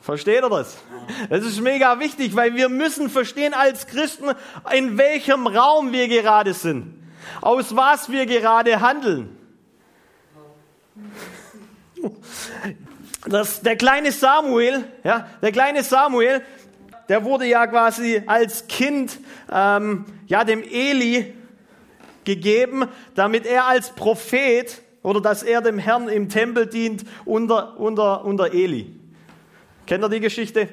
[0.00, 0.78] Versteht ihr das?
[1.28, 4.30] Das ist mega wichtig, weil wir müssen verstehen als Christen,
[4.74, 6.98] in welchem Raum wir gerade sind
[7.40, 9.36] aus was wir gerade handeln.
[13.28, 16.42] Das, der kleine Samuel, ja, der kleine Samuel,
[17.08, 19.18] der wurde ja quasi als Kind
[19.52, 21.34] ähm, ja dem Eli
[22.24, 28.24] gegeben, damit er als Prophet oder dass er dem Herrn im Tempel dient unter, unter,
[28.24, 28.94] unter Eli.
[29.86, 30.68] Kennt ihr die Geschichte?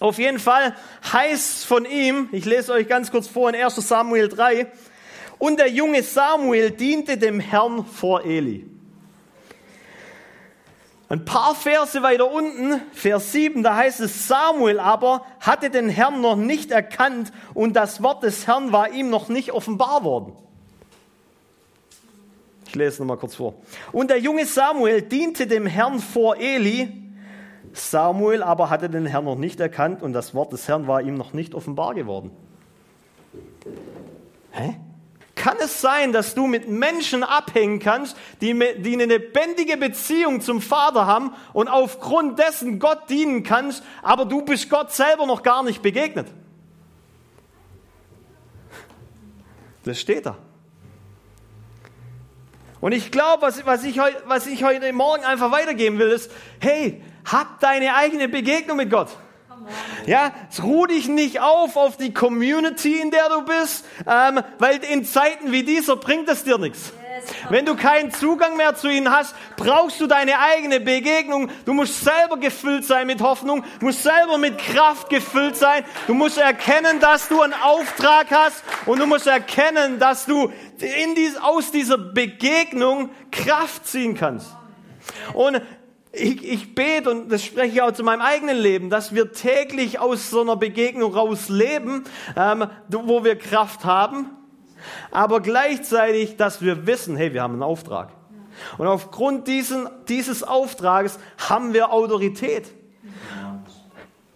[0.00, 0.74] Auf jeden Fall
[1.12, 4.66] heißt von ihm, ich lese euch ganz kurz vor in 1 Samuel 3,
[5.38, 8.66] und der junge Samuel diente dem Herrn vor Eli.
[11.08, 16.22] Ein paar Verse weiter unten, Vers 7, da heißt es, Samuel aber hatte den Herrn
[16.22, 20.32] noch nicht erkannt und das Wort des Herrn war ihm noch nicht offenbar worden.
[22.66, 23.54] Ich lese nochmal kurz vor.
[23.92, 27.04] Und der junge Samuel diente dem Herrn vor Eli.
[27.74, 31.16] Samuel aber hatte den Herrn noch nicht erkannt und das Wort des Herrn war ihm
[31.16, 32.30] noch nicht offenbar geworden.
[34.52, 34.76] Hä?
[35.44, 40.62] Kann es sein, dass du mit Menschen abhängen kannst, die, die eine lebendige Beziehung zum
[40.62, 45.62] Vater haben und aufgrund dessen Gott dienen kannst, aber du bist Gott selber noch gar
[45.62, 46.28] nicht begegnet?
[49.84, 50.38] Das steht da.
[52.80, 53.84] Und ich glaube, was, was,
[54.24, 59.10] was ich heute Morgen einfach weitergeben will, ist, hey, hab deine eigene Begegnung mit Gott.
[60.06, 65.04] Ja, ruh dich nicht auf auf die Community, in der du bist, ähm, weil in
[65.04, 66.92] Zeiten wie dieser bringt es dir nichts.
[67.48, 71.50] Wenn du keinen Zugang mehr zu ihnen hast, brauchst du deine eigene Begegnung.
[71.64, 75.84] Du musst selber gefüllt sein mit Hoffnung, du musst selber mit Kraft gefüllt sein.
[76.06, 81.14] Du musst erkennen, dass du einen Auftrag hast und du musst erkennen, dass du in
[81.14, 84.48] dies, aus dieser Begegnung Kraft ziehen kannst.
[85.32, 85.60] Und
[86.14, 89.98] ich, ich bete und das spreche ich auch zu meinem eigenen Leben, dass wir täglich
[89.98, 92.04] aus so einer Begegnung raus leben,
[92.36, 94.30] ähm, wo wir Kraft haben,
[95.10, 98.10] aber gleichzeitig, dass wir wissen, hey, wir haben einen Auftrag.
[98.78, 102.72] Und aufgrund diesen, dieses Auftrages haben wir Autorität.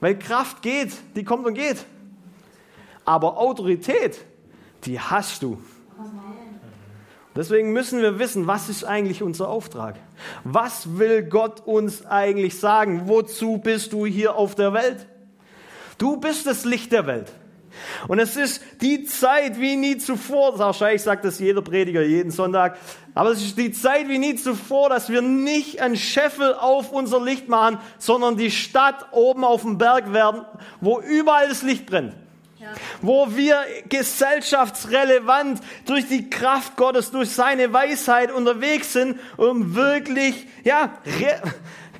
[0.00, 1.84] Weil Kraft geht, die kommt und geht.
[3.04, 4.24] Aber Autorität,
[4.84, 5.62] die hast du.
[7.38, 9.94] Deswegen müssen wir wissen, was ist eigentlich unser Auftrag?
[10.42, 13.02] Was will Gott uns eigentlich sagen?
[13.06, 15.06] Wozu bist du hier auf der Welt?
[15.98, 17.30] Du bist das Licht der Welt.
[18.08, 22.76] Und es ist die Zeit wie nie zuvor, wahrscheinlich sagt das jeder Prediger jeden Sonntag,
[23.14, 27.22] aber es ist die Zeit wie nie zuvor, dass wir nicht ein Scheffel auf unser
[27.22, 30.40] Licht machen, sondern die Stadt oben auf dem Berg werden,
[30.80, 32.16] wo überall das Licht brennt
[33.02, 40.98] wo wir gesellschaftsrelevant durch die Kraft Gottes, durch seine Weisheit unterwegs sind, um wirklich, ja,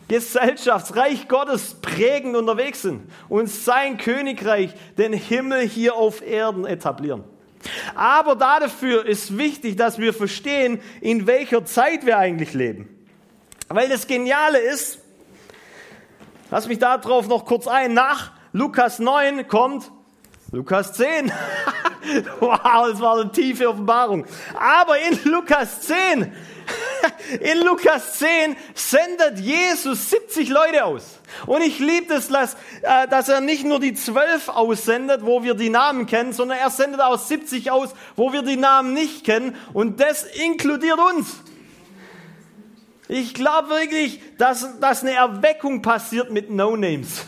[0.09, 7.24] Gesellschaftsreich Gottes prägend unterwegs sind und sein Königreich, den Himmel hier auf Erden etablieren.
[7.94, 12.88] Aber dafür ist wichtig, dass wir verstehen, in welcher Zeit wir eigentlich leben.
[13.68, 14.98] Weil das Geniale ist,
[16.50, 19.90] lass mich darauf noch kurz ein, nach Lukas 9 kommt
[20.50, 21.30] Lukas 10.
[22.40, 24.24] wow, das war eine tiefe Offenbarung.
[24.58, 26.32] Aber in Lukas 10,
[27.40, 31.20] in Lukas 10 sendet Jesus 70 Leute aus.
[31.44, 35.52] Und ich liebe es, dass, äh, dass er nicht nur die zwölf aussendet, wo wir
[35.52, 39.54] die Namen kennen, sondern er sendet auch 70 aus, wo wir die Namen nicht kennen.
[39.74, 41.42] Und das inkludiert uns.
[43.08, 47.26] Ich glaube wirklich, dass, dass eine Erweckung passiert mit No-Names.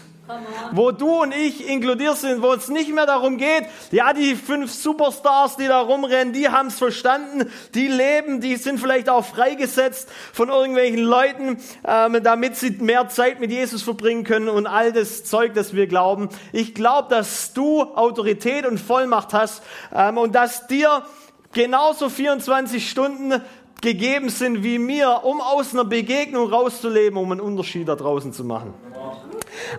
[0.73, 4.73] Wo du und ich inkludiert sind, wo es nicht mehr darum geht, ja, die fünf
[4.73, 10.09] Superstars, die da rumrennen, die haben es verstanden, die leben, die sind vielleicht auch freigesetzt
[10.33, 15.25] von irgendwelchen Leuten, ähm, damit sie mehr Zeit mit Jesus verbringen können und all das
[15.25, 16.29] Zeug, das wir glauben.
[16.53, 19.63] Ich glaube, dass du Autorität und Vollmacht hast
[19.95, 21.05] ähm, und dass dir
[21.53, 23.41] genauso 24 Stunden
[23.81, 28.45] gegeben sind wie mir, um aus einer Begegnung rauszuleben, um einen Unterschied da draußen zu
[28.45, 28.75] machen.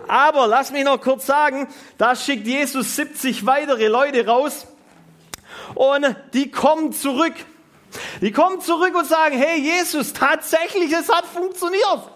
[0.08, 4.66] Aber lass mich noch kurz sagen, da schickt Jesus 70 weitere Leute raus
[5.74, 7.34] und die kommen zurück.
[8.20, 12.10] Die kommen zurück und sagen, hey Jesus, tatsächlich, es hat funktioniert.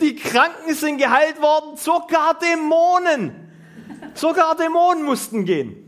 [0.00, 3.34] Die Kranken sind geheilt worden, sogar Dämonen.
[4.14, 5.86] Sogar Dämonen mussten gehen.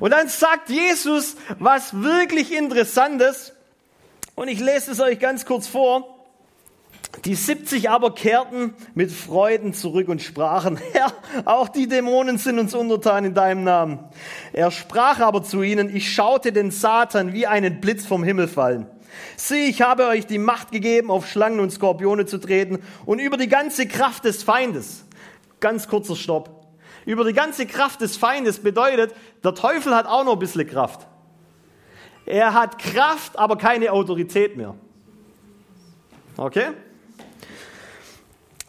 [0.00, 3.52] Und dann sagt Jesus was wirklich Interessantes.
[4.34, 6.13] Und ich lese es euch ganz kurz vor.
[7.24, 11.12] Die 70 aber kehrten mit Freuden zurück und sprachen, Herr,
[11.44, 14.00] auch die Dämonen sind uns untertan in deinem Namen.
[14.52, 18.86] Er sprach aber zu ihnen, ich schaute den Satan wie einen Blitz vom Himmel fallen.
[19.36, 23.36] Sieh, ich habe euch die Macht gegeben, auf Schlangen und Skorpione zu treten und über
[23.36, 25.04] die ganze Kraft des Feindes.
[25.60, 26.66] Ganz kurzer Stopp.
[27.06, 31.06] Über die ganze Kraft des Feindes bedeutet, der Teufel hat auch noch ein bisschen Kraft.
[32.26, 34.74] Er hat Kraft, aber keine Autorität mehr.
[36.36, 36.68] Okay?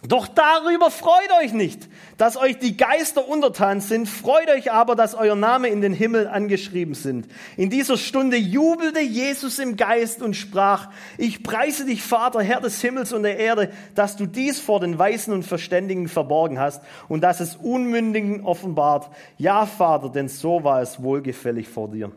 [0.08, 1.88] Doch darüber freut euch nicht,
[2.18, 6.28] dass euch die Geister untertan sind, freut euch aber, dass euer Name in den Himmel
[6.28, 7.28] angeschrieben sind.
[7.58, 12.82] In dieser Stunde jubelte Jesus im Geist und sprach, ich preise dich, Vater, Herr des
[12.82, 17.22] Himmels und der Erde, dass du dies vor den Weisen und Verständigen verborgen hast und
[17.22, 19.10] dass es Unmündigen offenbart.
[19.38, 22.12] Ja, Vater, denn so war es wohlgefällig vor dir.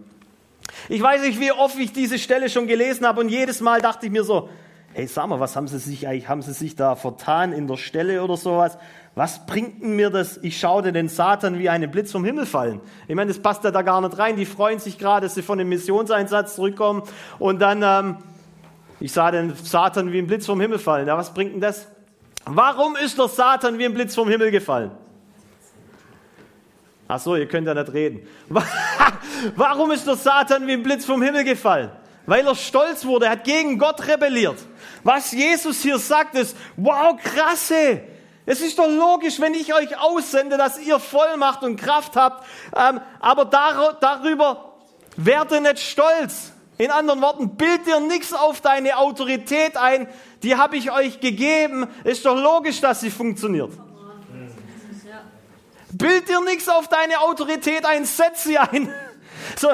[0.89, 4.07] Ich weiß nicht, wie oft ich diese Stelle schon gelesen habe und jedes Mal dachte
[4.07, 4.49] ich mir so,
[4.99, 7.77] hey, sag mal, was haben sie sich eigentlich, haben sie sich da vertan in der
[7.77, 8.79] Stelle oder sowas?
[9.15, 10.39] Was bringt mir das?
[10.39, 12.81] Ich schaute den Satan wie einen Blitz vom Himmel fallen.
[13.07, 14.35] Ich meine, das passt ja da gar nicht rein.
[14.35, 17.05] Die freuen sich gerade, dass sie von dem Missionseinsatz zurückkommen
[17.39, 18.17] und dann, ähm,
[18.99, 21.07] ich sah den Satan wie ein Blitz vom Himmel fallen.
[21.07, 21.87] Ja, was bringt denn das?
[22.45, 24.91] Warum ist der Satan wie ein Blitz vom Himmel gefallen?
[27.07, 28.27] Ach so, ihr könnt ja nicht reden.
[29.55, 31.93] Warum ist der Satan wie ein Blitz vom Himmel gefallen?
[32.27, 34.59] Weil er stolz wurde, er hat gegen Gott rebelliert.
[35.05, 38.03] Was Jesus hier sagt, ist, wow, krasse.
[38.47, 43.01] Es ist doch logisch, wenn ich euch aussende, dass ihr Vollmacht und Kraft habt, ähm,
[43.21, 44.75] aber dar darüber
[45.17, 46.53] werde nicht stolz.
[46.79, 50.09] In anderen Worten, bild dir nichts auf deine Autorität ein,
[50.45, 51.89] die habe ich euch gegeben.
[52.05, 53.73] Ist doch logisch, dass sie funktioniert.
[55.93, 58.93] Bild dir nichts auf deine Autorität ein, setz sie ein.
[59.57, 59.71] So,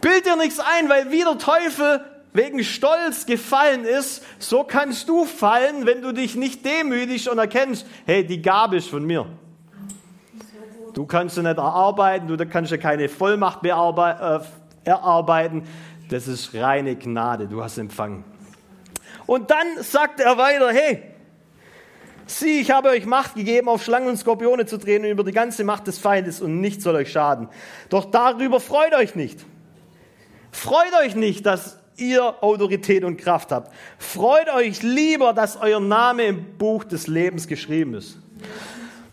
[0.00, 5.24] bild dir nichts ein, weil wie der Teufel wegen Stolz gefallen ist, so kannst du
[5.24, 9.26] fallen, wenn du dich nicht demütigst und erkennst, hey, die Gabe ist von mir.
[10.94, 14.40] Du kannst sie nicht erarbeiten, du kannst ja keine Vollmacht äh,
[14.84, 15.62] erarbeiten.
[16.10, 18.24] Das ist reine Gnade, du hast empfangen.
[19.26, 21.02] Und dann sagt er weiter, hey,
[22.30, 25.32] Sieh, ich habe euch Macht gegeben, auf Schlangen und Skorpione zu drehen und über die
[25.32, 27.48] ganze Macht des Feindes und nichts soll euch schaden.
[27.88, 29.46] Doch darüber freut euch nicht.
[30.52, 33.72] Freut euch nicht, dass ihr Autorität und Kraft habt.
[33.98, 38.18] Freut euch lieber, dass euer Name im Buch des Lebens geschrieben ist.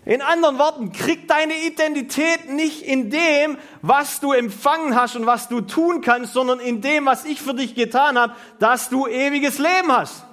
[0.05, 5.49] In anderen Worten, krieg deine Identität nicht in dem, was du empfangen hast und was
[5.49, 9.57] du tun kannst, sondern in dem, was ich für dich getan habe, dass du ewiges
[9.57, 10.23] Leben hast.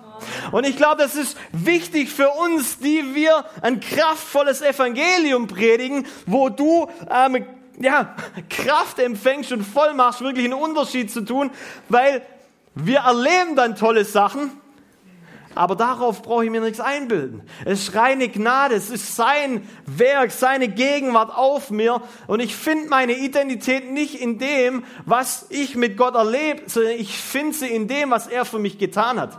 [0.52, 6.50] Und ich glaube, das ist wichtig für uns, die wir ein kraftvolles Evangelium predigen, wo
[6.50, 7.46] du ähm,
[7.80, 8.14] ja,
[8.50, 11.50] Kraft empfängst und voll machst, wirklich einen Unterschied zu tun,
[11.88, 12.22] weil
[12.74, 14.50] wir erleben dann tolle Sachen,
[15.54, 17.42] aber darauf brauche ich mir nichts einbilden.
[17.64, 22.00] Es ist reine Gnade, es ist sein Werk, seine Gegenwart auf mir.
[22.26, 27.18] Und ich finde meine Identität nicht in dem, was ich mit Gott erlebe, sondern ich
[27.18, 29.38] finde sie in dem, was er für mich getan hat.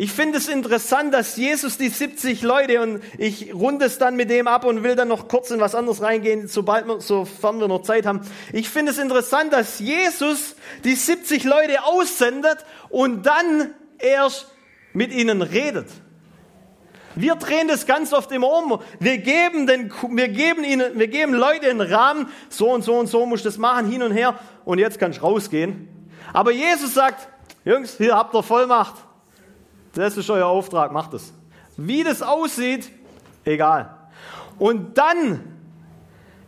[0.00, 4.30] Ich finde es interessant, dass Jesus die 70 Leute, und ich runde es dann mit
[4.30, 7.68] dem ab und will dann noch kurz in was anderes reingehen, sobald wir, sofern wir
[7.68, 8.22] noch Zeit haben.
[8.54, 14.46] Ich finde es interessant, dass Jesus die 70 Leute aussendet und dann erst
[14.94, 15.88] mit ihnen redet.
[17.14, 18.80] Wir drehen das ganz oft immer um.
[19.00, 23.08] Wir geben, den, wir geben ihnen, wir geben Leute einen Rahmen, so und so und
[23.08, 25.90] so musst du das machen, hin und her, und jetzt kannst du rausgehen.
[26.32, 27.28] Aber Jesus sagt,
[27.66, 28.94] Jungs, hier habt ihr Vollmacht.
[30.00, 31.34] Das ist euer Auftrag, macht es.
[31.76, 32.90] Wie das aussieht,
[33.44, 33.94] egal.
[34.58, 35.44] Und dann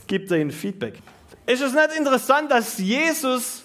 [0.07, 0.95] gibt er ihnen Feedback.
[1.45, 3.65] Ist es nicht interessant, dass Jesus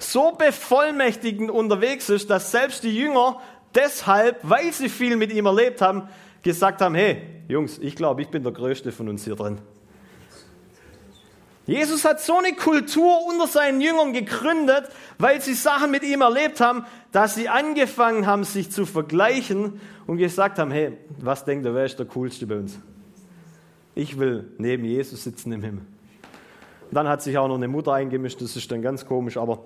[0.00, 3.40] so bevollmächtigend unterwegs ist, dass selbst die Jünger
[3.72, 6.08] deshalb, weil sie viel mit ihm erlebt haben,
[6.42, 9.58] gesagt haben, hey, Jungs, ich glaube, ich bin der Größte von uns hier drin.
[11.66, 16.60] Jesus hat so eine Kultur unter seinen Jüngern gegründet, weil sie Sachen mit ihm erlebt
[16.60, 21.74] haben, dass sie angefangen haben, sich zu vergleichen und gesagt haben, hey, was denkt ihr,
[21.74, 22.78] wer ist der Coolste bei uns?
[23.94, 25.82] Ich will neben Jesus sitzen im Himmel.
[26.90, 29.64] Dann hat sich auch noch eine Mutter eingemischt, das ist dann ganz komisch, aber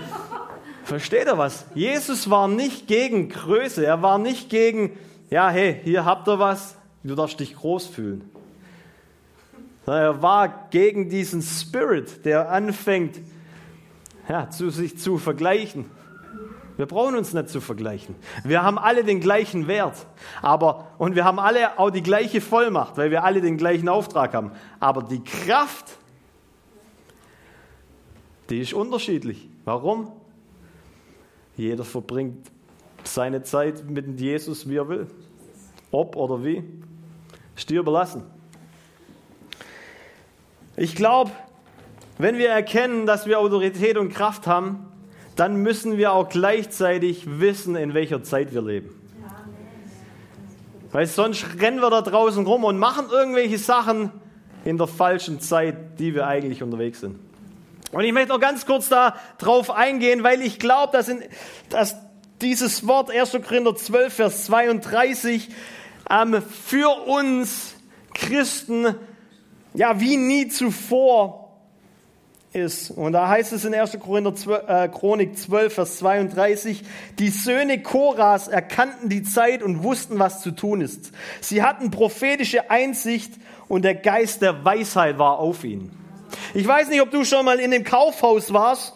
[0.84, 1.66] versteht ihr was?
[1.74, 4.96] Jesus war nicht gegen Größe, er war nicht gegen,
[5.28, 8.30] ja, hey, hier habt ihr was, du darfst dich groß fühlen.
[9.86, 13.20] Er war gegen diesen Spirit, der anfängt,
[14.28, 15.86] ja, zu sich zu vergleichen.
[16.76, 18.16] Wir brauchen uns nicht zu vergleichen.
[18.44, 20.06] Wir haben alle den gleichen Wert.
[20.42, 24.34] Aber, und wir haben alle auch die gleiche Vollmacht, weil wir alle den gleichen Auftrag
[24.34, 24.50] haben.
[24.78, 25.96] Aber die Kraft,
[28.50, 29.48] die ist unterschiedlich.
[29.64, 30.12] Warum?
[31.56, 32.50] Jeder verbringt
[33.04, 35.06] seine Zeit mit Jesus, wie er will.
[35.90, 36.62] Ob oder wie,
[37.54, 38.35] ist dir überlassen.
[40.78, 41.30] Ich glaube,
[42.18, 44.86] wenn wir erkennen, dass wir Autorität und Kraft haben,
[45.34, 48.90] dann müssen wir auch gleichzeitig wissen, in welcher Zeit wir leben.
[50.92, 54.12] Weil sonst rennen wir da draußen rum und machen irgendwelche Sachen
[54.64, 57.18] in der falschen Zeit, die wir eigentlich unterwegs sind.
[57.92, 61.10] Und ich möchte noch ganz kurz da drauf eingehen, weil ich glaube, dass,
[61.70, 61.96] dass
[62.42, 63.32] dieses Wort 1.
[63.46, 65.48] Korinther 12, Vers 32
[66.10, 67.74] ähm, für uns
[68.12, 68.94] Christen
[69.76, 71.46] ja wie nie zuvor
[72.52, 72.90] ist.
[72.90, 73.98] Und da heißt es in 1.
[74.00, 76.82] Korinther 12, äh, Chronik 12, Vers 32,
[77.18, 81.12] die Söhne Koras erkannten die Zeit und wussten, was zu tun ist.
[81.40, 83.34] Sie hatten prophetische Einsicht
[83.68, 85.92] und der Geist der Weisheit war auf ihnen.
[86.54, 88.94] Ich weiß nicht, ob du schon mal in dem Kaufhaus warst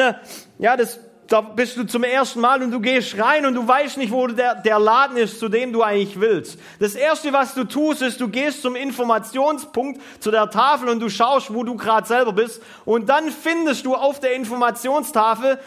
[0.00, 0.14] äh,
[0.58, 3.96] ja, das da bist du zum ersten Mal und du gehst rein und du weißt
[3.96, 6.58] nicht, wo der, der Laden ist, zu dem du eigentlich willst.
[6.78, 11.08] Das erste, was du tust, ist, du gehst zum Informationspunkt, zu der Tafel und du
[11.08, 12.62] schaust, wo du gerade selber bist.
[12.84, 15.58] Und dann findest du auf der Informationstafel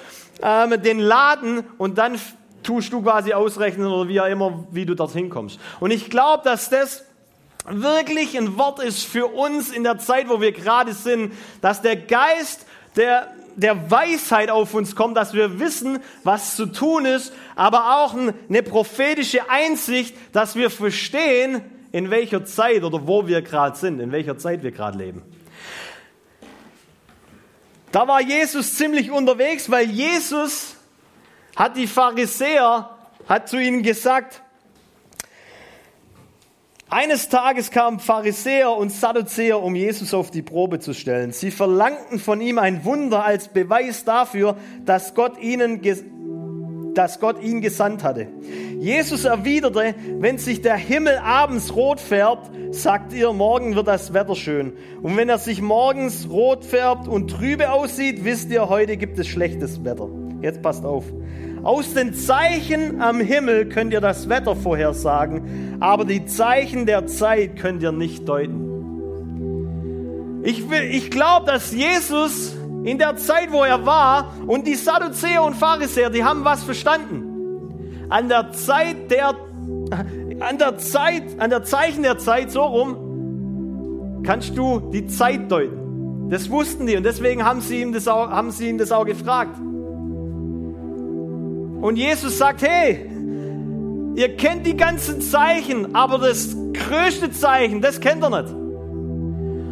[0.41, 2.20] ähm, den Laden und dann
[2.62, 5.60] tust du quasi ausrechnen oder wie auch immer, wie du dorthin kommst.
[5.80, 7.04] Und ich glaube, dass das
[7.70, 11.96] wirklich ein Wort ist für uns in der Zeit, wo wir gerade sind, dass der
[11.96, 12.65] Geist
[12.96, 18.15] der der Weisheit auf uns kommt, dass wir wissen, was zu tun ist, aber auch
[18.15, 24.12] eine prophetische Einsicht, dass wir verstehen, in welcher Zeit oder wo wir gerade sind, in
[24.12, 25.24] welcher Zeit wir gerade leben.
[27.91, 30.76] Da war Jesus ziemlich unterwegs, weil Jesus
[31.56, 32.91] hat die Pharisäer,
[33.28, 34.43] hat zu ihnen gesagt,
[36.89, 41.32] eines Tages kamen Pharisäer und Sadduzäer, um Jesus auf die Probe zu stellen.
[41.32, 45.82] Sie verlangten von ihm ein Wunder als Beweis dafür, dass Gott ihnen
[46.93, 48.28] dass Gott ihn gesandt hatte.
[48.80, 54.36] Jesus erwiderte, wenn sich der Himmel abends rot färbt, sagt ihr, morgen wird das Wetter
[54.36, 54.73] schön.
[55.04, 59.28] Und wenn er sich morgens rot färbt und trübe aussieht, wisst ihr, heute gibt es
[59.28, 60.10] schlechtes Wetter.
[60.41, 61.06] Jetzt passt auf.
[61.67, 67.58] Aus den Zeichen am Himmel könnt ihr das Wetter vorhersagen, aber die Zeichen der Zeit
[67.58, 68.63] könnt ihr nicht deuten.
[70.45, 75.56] Ich, ich glaube, dass Jesus in der Zeit, wo er war, und die Sadduzäer und
[75.56, 78.08] Pharisäer, die haben was verstanden.
[78.08, 79.36] An der Zeit der,
[80.39, 86.30] an der Zeit, an der Zeichen der Zeit, so rum, kannst du die Zeit deuten.
[86.30, 89.03] Das wussten die und deswegen haben sie ihm das auch, haben sie ihn das auch
[89.06, 89.60] gefragt.
[91.82, 93.10] Und Jesus sagt, hey,
[94.16, 98.54] ihr kennt die ganzen Zeichen, aber das größte Zeichen, das kennt ihr nicht.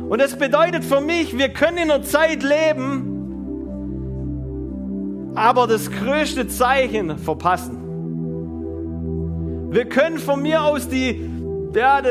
[0.10, 3.12] Und das bedeutet für mich, wir können in einer Zeit leben,
[5.36, 7.82] aber das größte Zeichen verpassen.
[9.72, 11.30] Wir können von mir aus die,
[11.74, 12.02] ja,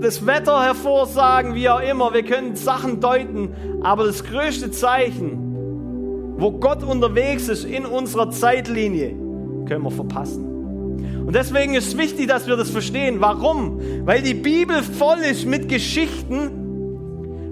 [0.00, 2.12] das Wetter hervorsagen, wie auch immer.
[2.12, 3.50] Wir können Sachen deuten,
[3.82, 5.38] aber das größte Zeichen,
[6.38, 9.14] wo Gott unterwegs ist in unserer Zeitlinie,
[9.66, 10.52] können wir verpassen.
[11.26, 13.20] Und deswegen ist es wichtig, dass wir das verstehen.
[13.20, 13.80] Warum?
[14.04, 16.50] Weil die Bibel voll ist mit Geschichten,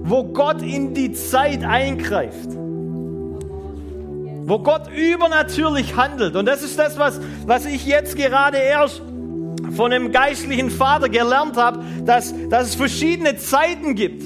[0.03, 2.51] wo Gott in die Zeit eingreift.
[4.45, 6.35] Wo Gott übernatürlich handelt.
[6.35, 9.03] Und das ist das, was, was ich jetzt gerade erst
[9.77, 14.25] von einem geistlichen Vater gelernt habe, dass, dass es verschiedene Zeiten gibt.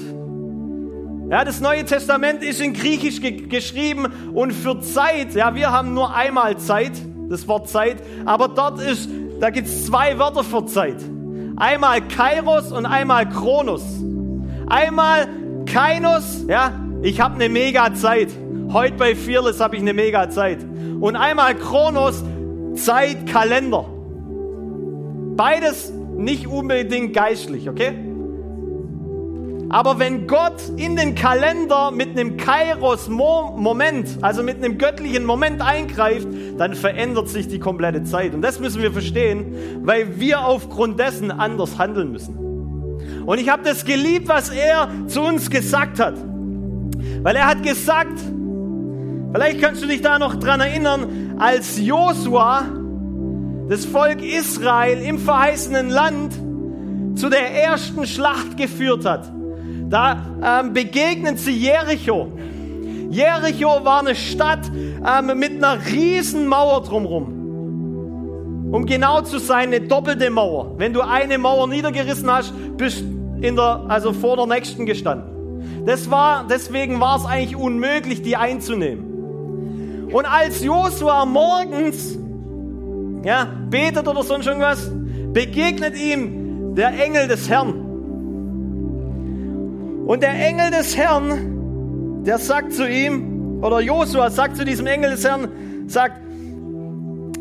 [1.29, 5.93] Ja, das Neue Testament ist in Griechisch ge geschrieben und für Zeit, ja, wir haben
[5.93, 6.93] nur einmal Zeit
[7.29, 7.97] das Wort Zeit.
[8.25, 9.09] Aber dort ist,
[9.39, 10.97] da gibt es zwei Wörter für Zeit.
[11.57, 13.83] Einmal Kairos und einmal Kronos.
[14.67, 15.27] Einmal
[15.65, 16.71] Kainos, ja,
[17.01, 18.29] ich habe eine mega Zeit.
[18.71, 20.59] Heute bei Fearless habe ich eine mega Zeit.
[20.99, 22.23] Und einmal Kronos,
[22.75, 23.85] Zeitkalender.
[25.35, 27.93] Beides nicht unbedingt geistlich, okay?
[29.69, 36.27] Aber wenn Gott in den Kalender mit einem Kairos-Moment, also mit einem göttlichen Moment eingreift,
[36.57, 38.33] dann verändert sich die komplette Zeit.
[38.33, 42.37] Und das müssen wir verstehen, weil wir aufgrund dessen anders handeln müssen.
[43.25, 46.15] Und ich habe das geliebt, was er zu uns gesagt hat.
[47.23, 48.19] Weil er hat gesagt,
[49.33, 52.63] vielleicht kannst du dich da noch dran erinnern, als Josua
[53.67, 56.33] das Volk Israel im verheißenen Land
[57.15, 59.31] zu der ersten Schlacht geführt hat.
[59.89, 62.31] Da ähm, begegnen sie Jericho.
[63.09, 68.71] Jericho war eine Stadt ähm, mit einer riesen Mauer drumherum.
[68.71, 70.73] Um genau zu sein, eine doppelte Mauer.
[70.77, 73.03] Wenn du eine Mauer niedergerissen hast, bist
[73.41, 75.85] in der, also vor der nächsten gestanden.
[75.85, 80.07] Das war, deswegen war es eigentlich unmöglich, die einzunehmen.
[80.11, 82.17] Und als Josua morgens
[83.23, 84.91] ja, betet oder sonst irgendwas,
[85.31, 87.84] begegnet ihm der Engel des Herrn.
[90.05, 95.11] Und der Engel des Herrn, der sagt zu ihm, oder Josua sagt zu diesem Engel
[95.11, 95.47] des Herrn,
[95.87, 96.21] sagt,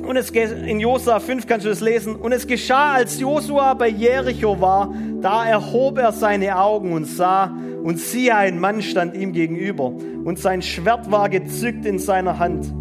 [0.07, 2.17] und es in Josua 5 kannst du das lesen.
[2.17, 7.53] Und es geschah, als Josua bei Jericho war, da erhob er seine Augen und sah,
[7.83, 9.93] und siehe, ein Mann stand ihm gegenüber,
[10.25, 12.73] und sein Schwert war gezückt in seiner Hand.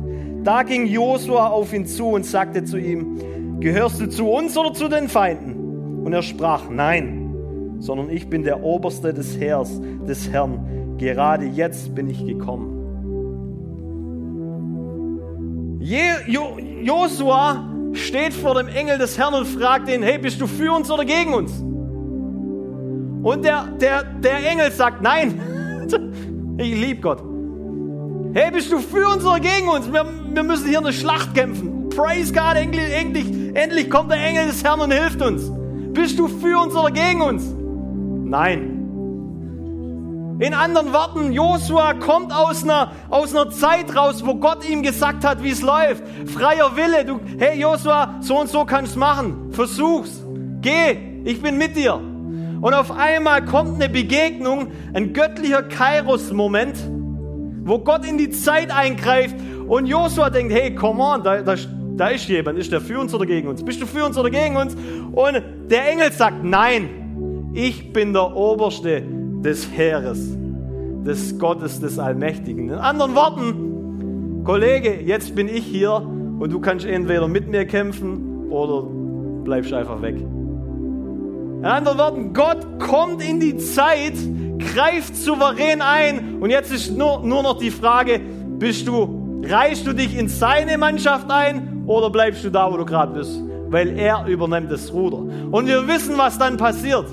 [0.45, 4.73] Da ging Josua auf ihn zu und sagte zu ihm, gehörst du zu uns oder
[4.73, 6.03] zu den Feinden?
[6.05, 7.22] Und er sprach, nein
[7.83, 9.69] sondern ich bin der Oberste des Heers
[10.07, 10.95] des Herrn.
[10.97, 12.69] Gerade jetzt bin ich gekommen.
[16.81, 20.89] Josua steht vor dem Engel des Herrn und fragt ihn, hey, bist du für uns
[20.89, 21.51] oder gegen uns?
[23.21, 25.41] Und der, der, der Engel sagt, nein,
[26.57, 27.21] ich liebe Gott.
[28.33, 29.91] Hey, bist du für uns oder gegen uns?
[29.91, 31.89] Wir, wir müssen hier eine Schlacht kämpfen.
[31.89, 35.51] Praise God, endlich, endlich kommt der Engel des Herrn und hilft uns.
[35.91, 37.53] Bist du für uns oder gegen uns?
[38.33, 38.79] Nein.
[40.39, 45.23] In anderen Worten, Josua kommt aus einer, aus einer Zeit raus, wo Gott ihm gesagt
[45.23, 46.03] hat, wie es läuft.
[46.25, 47.05] Freier Wille.
[47.05, 49.51] Du, hey Josua, so und so kannst du machen.
[49.51, 50.23] Versuch's.
[50.61, 50.97] Geh.
[51.25, 51.93] Ich bin mit dir.
[51.93, 56.75] Und auf einmal kommt eine Begegnung, ein göttlicher Kairos-Moment,
[57.65, 59.35] wo Gott in die Zeit eingreift
[59.67, 61.53] und Josua denkt, hey, come on, da, da,
[61.95, 62.57] da ist jemand.
[62.57, 63.63] Ist der für uns oder gegen uns?
[63.63, 64.75] Bist du für uns oder gegen uns?
[65.11, 67.02] Und der Engel sagt, nein.
[67.55, 69.03] Ich bin der Oberste
[69.43, 70.35] des Heeres,
[71.05, 72.69] des Gottes des Allmächtigen.
[72.69, 76.01] In anderen Worten, Kollege, jetzt bin ich hier
[76.39, 78.87] und du kannst entweder mit mir kämpfen oder
[79.43, 80.15] bleibst einfach weg.
[80.15, 84.15] In anderen Worten, Gott kommt in die Zeit,
[84.57, 88.19] greift souverän ein und jetzt ist nur, nur noch die Frage,
[88.57, 92.85] bist du, reichst du dich in seine Mannschaft ein oder bleibst du da, wo du
[92.85, 93.39] gerade bist?
[93.67, 95.19] Weil er übernimmt das Ruder.
[95.51, 97.05] Und wir wissen, was dann passiert.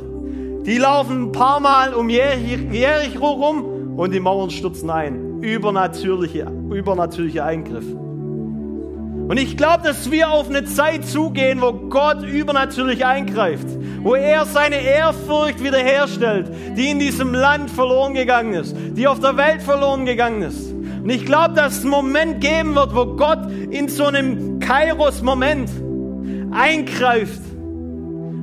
[0.66, 5.40] Die laufen ein paar Mal um Jericho rum und die Mauern stürzen ein.
[5.40, 7.86] Übernatürliche, übernatürliche Eingriff.
[9.30, 13.66] Und ich glaube, dass wir auf eine Zeit zugehen, wo Gott übernatürlich eingreift,
[14.02, 19.36] wo er seine Ehrfurcht wiederherstellt, die in diesem Land verloren gegangen ist, die auf der
[19.38, 20.72] Welt verloren gegangen ist.
[20.72, 25.70] Und ich glaube, dass es einen Moment geben wird, wo Gott in so einem Kairos-Moment
[26.50, 27.40] eingreift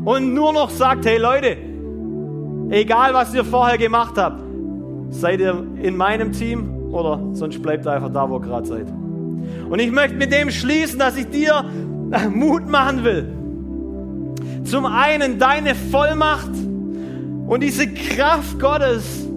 [0.05, 1.66] und nur noch sagt, hey Leute,
[2.69, 4.41] Egal, was ihr vorher gemacht habt,
[5.09, 8.87] seid ihr in meinem Team oder sonst bleibt einfach da, wo ihr gerade seid.
[9.69, 11.63] Und ich möchte mit dem schließen, dass ich dir
[12.29, 13.33] Mut machen will.
[14.63, 16.51] Zum einen deine Vollmacht
[17.47, 19.27] und diese Kraft Gottes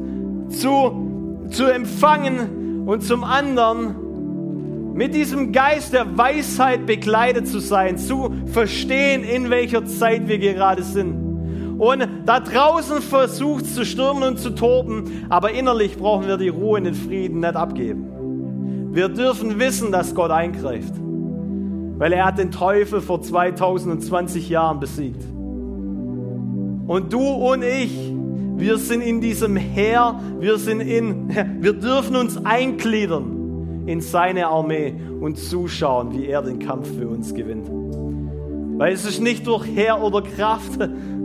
[0.48, 3.94] zu, zu empfangen und zum anderen
[4.94, 10.82] mit diesem Geist der Weisheit begleitet zu sein, zu verstehen, in welcher Zeit wir gerade
[10.82, 11.29] sind.
[11.80, 16.76] Und da draußen versucht zu stürmen und zu toben, aber innerlich brauchen wir die Ruhe
[16.76, 18.90] und den Frieden nicht abgeben.
[18.92, 20.92] Wir dürfen wissen, dass Gott eingreift,
[21.96, 25.24] weil er hat den Teufel vor 2020 Jahren besiegt.
[26.86, 28.12] Und du und ich,
[28.56, 31.30] wir sind in diesem Heer, wir sind in,
[31.62, 37.32] wir dürfen uns eingliedern in seine Armee und zuschauen, wie er den Kampf für uns
[37.32, 37.70] gewinnt.
[38.78, 40.78] Weil es ist nicht durch Heer oder Kraft,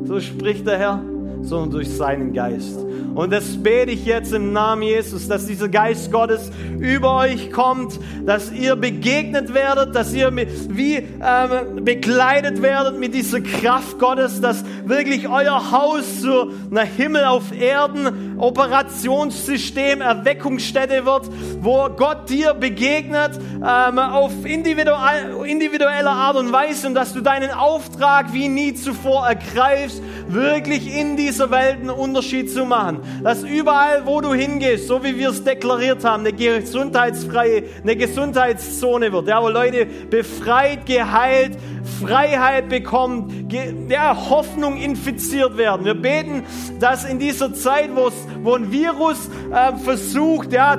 [0.05, 1.01] so spricht der Herr,
[1.41, 2.85] sondern durch seinen Geist.
[3.15, 7.97] Und das bete ich jetzt im Namen Jesus, dass dieser Geist Gottes über euch kommt,
[8.25, 14.65] dass ihr begegnet werdet, dass ihr wie ähm, begleitet werdet mit dieser Kraft Gottes, dass
[14.83, 21.29] wirklich euer Haus zu einer Himmel auf Erden Operationssystem, Erweckungsstätte wird,
[21.61, 28.33] wo Gott dir begegnet ähm, auf individueller Art und Weise und dass du deinen Auftrag
[28.33, 34.21] wie nie zuvor ergreifst, wirklich in dieser Welt einen Unterschied zu machen dass überall, wo
[34.21, 39.49] du hingehst, so wie wir es deklariert haben, eine gesundheitsfreie, eine Gesundheitszone wird, ja, wo
[39.49, 41.57] Leute befreit, geheilt,
[42.01, 43.47] Freiheit bekommen,
[43.89, 45.85] ja, Hoffnung infiziert werden.
[45.85, 46.43] Wir beten,
[46.79, 50.77] dass in dieser Zeit, wo ein Virus äh, versucht, ja,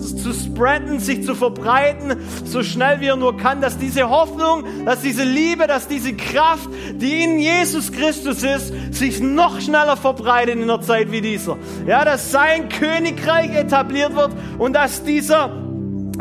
[0.00, 5.02] zu spreaden, sich zu verbreiten, so schnell wie er nur kann, dass diese Hoffnung, dass
[5.02, 10.62] diese Liebe, dass diese Kraft, die in Jesus Christus ist, sich noch schneller verbreitet in
[10.62, 11.58] einer Zeit wie dieser.
[11.86, 15.69] Ja, dass sein Königreich etabliert wird und dass dieser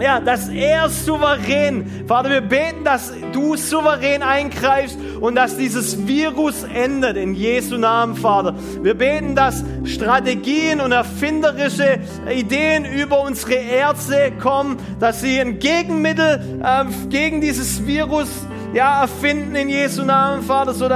[0.02, 6.64] ja, dass er souverän, Vater, wir beten, dass du souverän eingreifst und dass dieses Virus
[6.64, 8.56] endet in Jesu Namen, Vater.
[8.82, 12.00] Wir beten, dass Strategien und erfinderische
[12.34, 18.30] Ideen über unsere Ärzte kommen, dass sie ein Gegenmittel äh, gegen dieses Virus
[18.74, 20.88] ja, erfinden in Jesu Namen, Vater, so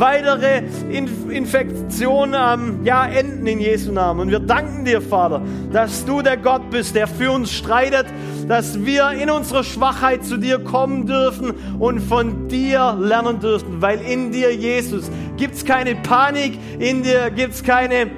[0.00, 4.20] weitere Infektionen ähm, ja, enden in Jesu Namen.
[4.20, 5.42] Und wir danken dir, Vater,
[5.72, 8.06] dass du der Gott bist, der für uns streitet,
[8.48, 14.00] dass wir in unserer Schwachheit zu dir kommen dürfen und von dir lernen dürfen, weil
[14.00, 18.10] in dir, Jesus, gibt es keine Panik, in dir gibt es keine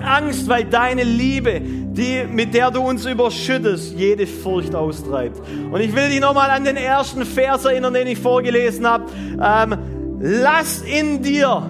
[0.00, 5.40] Angst, weil deine Liebe, die, mit der du uns überschüttest, jede Furcht austreibt.
[5.70, 9.04] Und ich will dich nochmal an den ersten Vers erinnern, den ich vorgelesen habe.
[9.42, 11.62] Ähm, lass in dir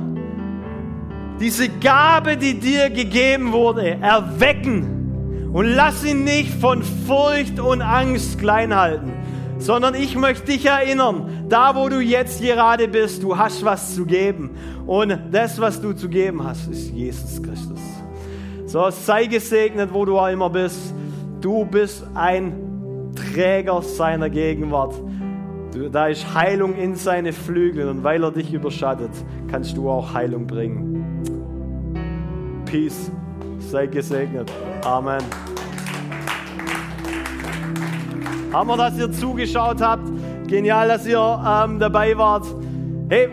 [1.40, 5.50] diese Gabe, die dir gegeben wurde, erwecken.
[5.52, 9.12] Und lass ihn nicht von Furcht und Angst klein halten,
[9.58, 14.04] sondern ich möchte dich erinnern, da wo du jetzt gerade bist, du hast was zu
[14.04, 14.50] geben.
[14.86, 17.80] Und das, was du zu geben hast, ist Jesus Christus.
[18.66, 20.92] So, sei gesegnet, wo du auch immer bist.
[21.40, 24.94] Du bist ein Träger seiner Gegenwart.
[25.92, 29.10] Da ist Heilung in seine Flügel und weil er dich überschattet,
[29.50, 31.22] kannst du auch Heilung bringen.
[32.64, 33.10] Peace.
[33.58, 34.50] Sei gesegnet.
[34.84, 35.22] Amen.
[38.52, 40.08] Hammer, dass ihr zugeschaut habt.
[40.46, 42.46] Genial, dass ihr ähm, dabei wart.
[43.08, 43.28] Hey,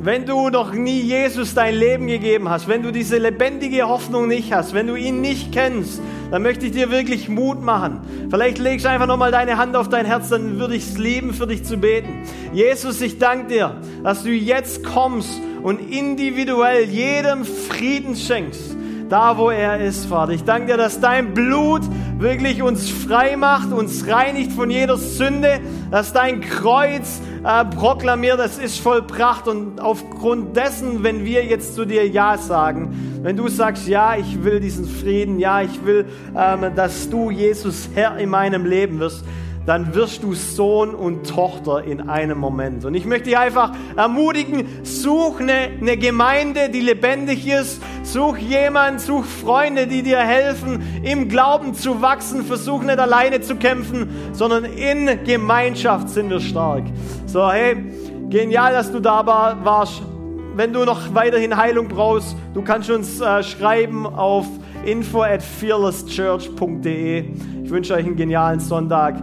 [0.00, 4.52] wenn du noch nie Jesus dein Leben gegeben hast, wenn du diese lebendige Hoffnung nicht
[4.52, 6.00] hast, wenn du ihn nicht kennst,
[6.30, 8.00] dann möchte ich dir wirklich Mut machen.
[8.30, 11.34] Vielleicht legst du einfach nochmal deine Hand auf dein Herz, dann würde ich es lieben,
[11.34, 12.22] für dich zu beten.
[12.52, 18.76] Jesus, ich danke dir, dass du jetzt kommst und individuell jedem Frieden schenkst
[19.08, 20.32] da wo er ist, Vater.
[20.32, 21.82] Ich danke dir, dass dein Blut
[22.18, 25.60] wirklich uns frei macht, uns reinigt von jeder Sünde,
[25.90, 31.84] dass dein Kreuz äh, proklamiert, es ist vollbracht und aufgrund dessen, wenn wir jetzt zu
[31.84, 36.06] dir Ja sagen, wenn du sagst, ja, ich will diesen Frieden, ja, ich will,
[36.36, 39.24] ähm, dass du Jesus Herr in meinem Leben wirst,
[39.66, 42.84] dann wirst du Sohn und Tochter in einem Moment.
[42.84, 47.82] Und ich möchte dich einfach ermutigen, such eine, eine Gemeinde, die lebendig ist.
[48.04, 52.44] Such jemanden, such Freunde, die dir helfen, im Glauben zu wachsen.
[52.44, 56.84] Versuch nicht alleine zu kämpfen, sondern in Gemeinschaft sind wir stark.
[57.26, 57.76] So, hey,
[58.30, 60.02] genial, dass du da warst.
[60.54, 64.46] Wenn du noch weiterhin Heilung brauchst, du kannst uns äh, schreiben auf
[64.86, 67.24] info at fearlesschurch.de.
[67.64, 69.22] Ich wünsche euch einen genialen Sonntag